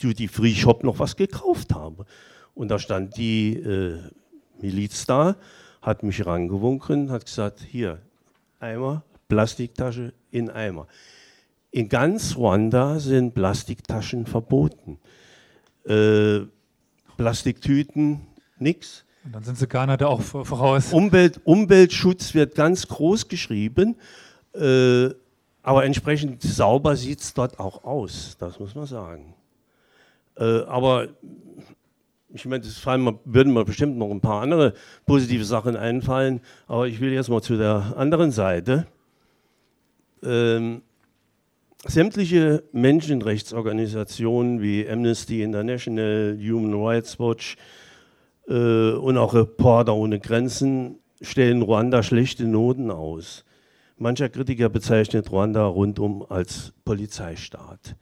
[0.01, 2.05] Duty-Free-Shop noch was gekauft habe.
[2.53, 3.99] Und da stand die äh,
[4.61, 5.35] Miliz da,
[5.81, 7.99] hat mich rangewunken, hat gesagt, hier,
[8.59, 10.87] Eimer, Plastiktasche in Eimer.
[11.71, 14.97] In ganz Ruanda sind Plastiktaschen verboten.
[15.85, 16.45] Äh,
[17.17, 18.21] Plastiktüten,
[18.57, 19.03] nix.
[19.25, 20.93] Und dann sind sie Ghana da auch voraus.
[20.93, 23.97] Umwelt, Umweltschutz wird ganz groß geschrieben.
[24.53, 25.09] Äh,
[25.65, 29.33] Aber entsprechend sauber sieht es dort auch aus, das muss man sagen.
[30.37, 31.07] Äh, aber
[32.31, 34.75] ich meine, fallen würden mir bestimmt noch ein paar andere
[35.07, 38.85] positive Sachen einfallen, aber ich will jetzt mal zu der anderen Seite.
[40.21, 40.83] Ähm,
[41.83, 47.57] sämtliche Menschenrechtsorganisationen wie Amnesty International, Human Rights Watch
[48.47, 53.45] äh, und auch Reporter ohne Grenzen stellen Ruanda schlechte Noten aus.
[53.97, 57.95] Mancher Kritiker bezeichnet Ruanda rundum als Polizeistaat.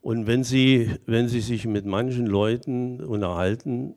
[0.00, 3.94] Und wenn Sie, wenn Sie sich mit manchen Leuten unterhalten,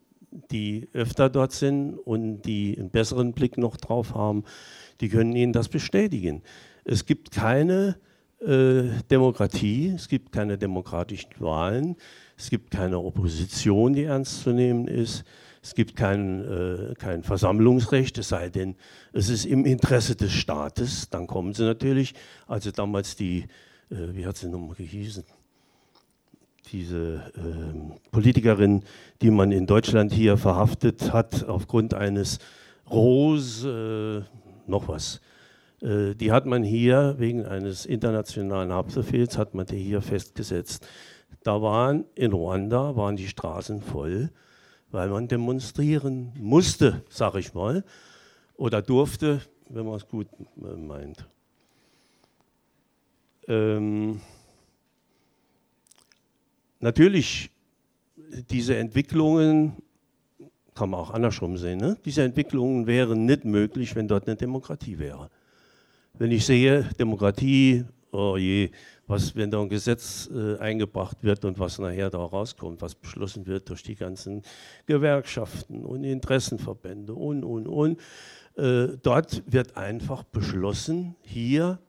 [0.51, 4.43] die öfter dort sind und die einen besseren Blick noch drauf haben,
[5.01, 6.43] die können Ihnen das bestätigen.
[6.83, 7.97] Es gibt keine
[8.39, 11.95] äh, Demokratie, es gibt keine demokratischen Wahlen,
[12.37, 15.23] es gibt keine Opposition, die ernst zu nehmen ist.
[15.65, 18.75] Es gibt kein, äh, kein Versammlungsrecht, es sei denn,
[19.13, 21.09] es ist im Interesse des Staates.
[21.09, 22.13] Dann kommen sie natürlich,
[22.45, 23.45] also damals die,
[23.89, 25.23] äh, wie hat sie nochmal gehießen,
[26.71, 28.83] diese äh, Politikerin,
[29.23, 32.37] die man in Deutschland hier verhaftet hat aufgrund eines
[32.91, 35.19] Rose, äh, noch was,
[35.81, 40.85] äh, die hat man hier wegen eines internationalen Haftbefehls, hat man die hier festgesetzt.
[41.41, 44.29] Da waren in Ruanda waren die Straßen voll
[44.95, 47.83] weil man demonstrieren musste, sage ich mal,
[48.55, 51.27] oder durfte, wenn man es gut äh, meint.
[53.49, 54.21] Ähm,
[56.79, 57.51] natürlich,
[58.49, 59.73] diese Entwicklungen,
[60.73, 61.97] kann man auch andersrum sehen, ne?
[62.05, 65.29] diese Entwicklungen wären nicht möglich, wenn dort eine Demokratie wäre.
[66.13, 67.83] Wenn ich sehe, Demokratie,
[68.15, 68.71] oh je,
[69.07, 73.45] was, wenn da ein Gesetz äh, eingebracht wird und was nachher da rauskommt, was beschlossen
[73.45, 74.41] wird durch die ganzen
[74.85, 77.99] Gewerkschaften und Interessenverbände und, und, und.
[78.55, 81.79] Äh, dort wird einfach beschlossen, hier,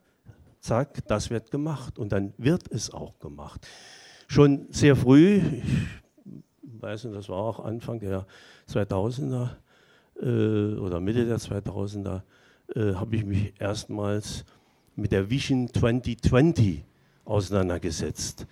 [0.61, 3.67] zack, das wird gemacht und dann wird es auch gemacht.
[4.27, 8.27] Schon sehr früh, ich weiß nicht, das war auch Anfang der
[8.69, 9.51] 2000er
[10.21, 12.23] äh, oder Mitte der 2000er,
[12.75, 14.45] äh, habe ich mich erstmals
[14.97, 16.85] mit der Vision 2020
[17.25, 18.47] auseinandergesetzt.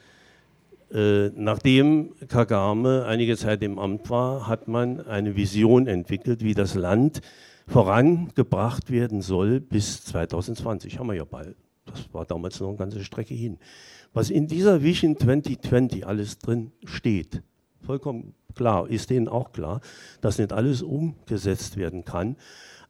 [0.92, 6.74] Äh, nachdem Kagame einige Zeit im Amt war, hat man eine Vision entwickelt, wie das
[6.74, 7.20] Land
[7.66, 10.98] vorangebracht werden soll bis 2020.
[10.98, 11.56] Haben wir ja bald.
[11.86, 13.58] Das war damals noch eine ganze Strecke hin.
[14.12, 17.42] Was in dieser Vision 2020 alles drin steht,
[17.80, 19.80] vollkommen klar, ist denen auch klar,
[20.20, 22.36] dass nicht alles umgesetzt werden kann.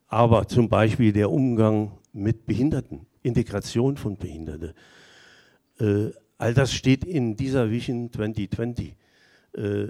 [0.09, 4.73] Aber zum Beispiel der Umgang mit Behinderten, Integration von Behinderten,
[5.81, 8.95] äh, all das steht in dieser Vision 2020.
[9.57, 9.87] Äh,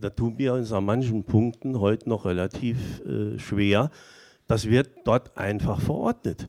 [0.00, 3.90] da tun wir uns an manchen Punkten heute noch relativ äh, schwer.
[4.46, 6.48] Das wird dort einfach verordnet.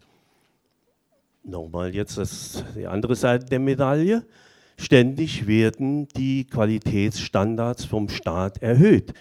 [1.43, 4.25] Nochmal jetzt das, die andere Seite der Medaille.
[4.77, 9.13] Ständig werden die Qualitätsstandards vom Staat erhöht.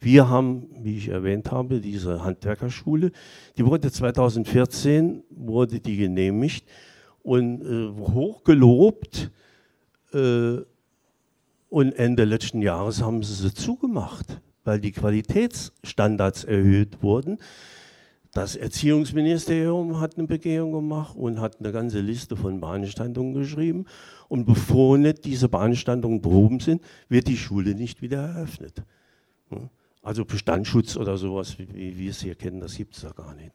[0.00, 3.10] Wir haben, wie ich erwähnt habe, diese Handwerkerschule,
[3.56, 6.66] die wurde 2014 wurde die genehmigt
[7.22, 9.30] und äh, hoch gelobt.
[10.12, 10.58] Äh,
[11.70, 17.38] und Ende letzten Jahres haben sie sie zugemacht, weil die Qualitätsstandards erhöht wurden.
[18.32, 23.86] Das Erziehungsministerium hat eine Begehung gemacht und hat eine ganze Liste von Beanstandungen geschrieben.
[24.28, 28.82] Und bevor nicht diese Beanstandungen behoben sind, wird die Schule nicht wieder eröffnet.
[30.02, 33.34] Also Bestandsschutz oder sowas, wie, wie wir es hier kennen, das gibt es da gar
[33.34, 33.52] nicht.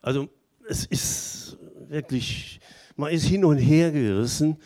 [0.00, 0.28] Also
[0.68, 2.60] es ist wirklich,
[2.96, 4.58] man ist hin und her gerissen.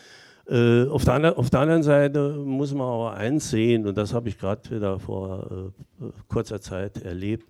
[0.47, 4.13] Äh, auf, der andre, auf, der anderen Seite muss man aber eins sehen, und das
[4.13, 5.71] habe ich gerade wieder vor
[6.01, 7.47] äh, kurzer Zeit erlebt.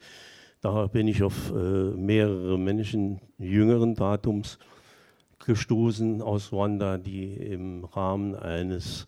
[0.61, 4.59] Da bin ich auf äh, mehrere Menschen jüngeren Datums
[5.45, 9.07] gestoßen aus Rwanda, die im Rahmen eines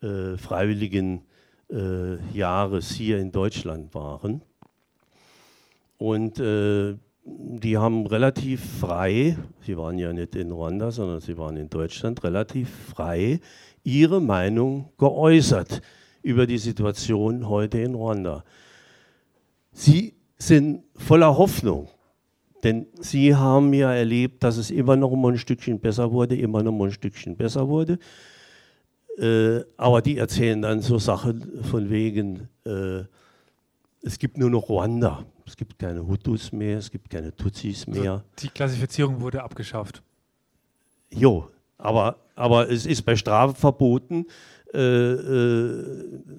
[0.00, 1.22] äh, freiwilligen
[1.70, 4.42] äh, Jahres hier in Deutschland waren.
[5.98, 11.56] Und äh, die haben relativ frei, sie waren ja nicht in Ruanda, sondern sie waren
[11.56, 13.40] in Deutschland, relativ frei
[13.82, 15.80] ihre Meinung geäußert
[16.22, 18.44] über die Situation heute in Ruanda.
[19.72, 21.88] Sie sind voller Hoffnung,
[22.62, 26.78] denn sie haben ja erlebt, dass es immer noch ein Stückchen besser wurde, immer noch
[26.84, 27.98] ein Stückchen besser wurde.
[29.18, 33.04] Äh, aber die erzählen dann so Sachen von wegen, äh,
[34.02, 35.24] es gibt nur noch Ruanda.
[35.46, 38.12] Es gibt keine Hutus mehr, es gibt keine Tutsis mehr.
[38.12, 40.02] Also die Klassifizierung wurde abgeschafft.
[41.10, 44.26] Jo, aber, aber es ist bei Strafe verboten,
[44.72, 45.84] äh, äh,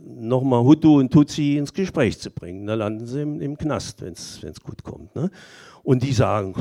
[0.05, 2.65] nochmal Hutu und Tutsi ins Gespräch zu bringen.
[2.65, 5.15] Da landen sie im, im Knast, wenn es gut kommt.
[5.15, 5.29] Ne?
[5.83, 6.53] Und die sagen,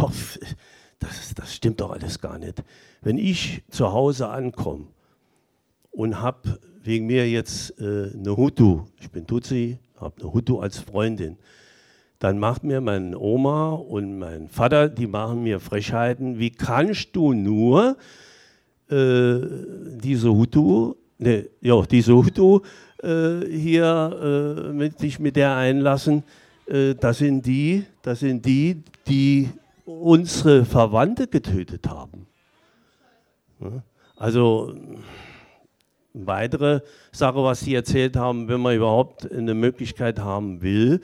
[1.00, 2.62] das, das stimmt doch alles gar nicht.
[3.00, 4.86] Wenn ich zu Hause ankomme
[5.94, 10.78] und habe wegen mir jetzt äh, eine Hutu, ich bin Tutsi, habe eine Hutu als
[10.78, 11.38] Freundin,
[12.18, 16.38] dann macht mir meine Oma und mein Vater, die machen mir Frechheiten.
[16.38, 17.96] Wie kannst du nur
[18.90, 19.40] äh,
[20.02, 22.60] diese Hutu, ne, ja, diese Hutu
[23.02, 26.22] äh, hier äh, mit, dich mit der einlassen?
[26.66, 29.50] Äh, das sind die, das sind die, die
[29.84, 32.26] unsere Verwandte getötet haben.
[34.16, 34.74] Also
[36.14, 36.80] weitere
[37.12, 41.00] Sache, was Sie erzählt haben, wenn man überhaupt eine Möglichkeit haben will,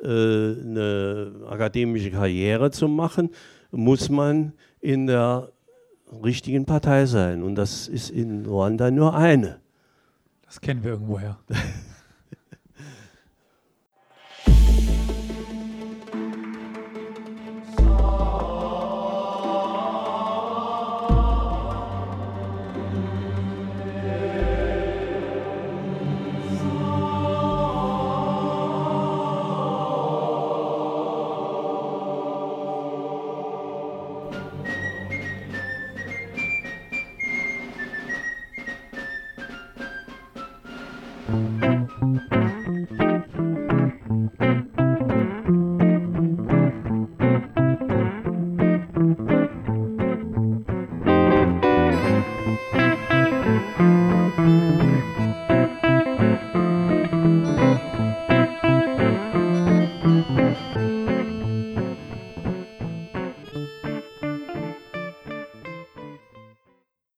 [0.00, 3.30] äh, eine akademische Karriere zu machen,
[3.70, 5.50] muss man in der
[6.24, 7.42] richtigen Partei sein.
[7.42, 9.60] Und das ist in Ruanda nur eine.
[10.44, 11.38] Das kennen wir irgendwoher.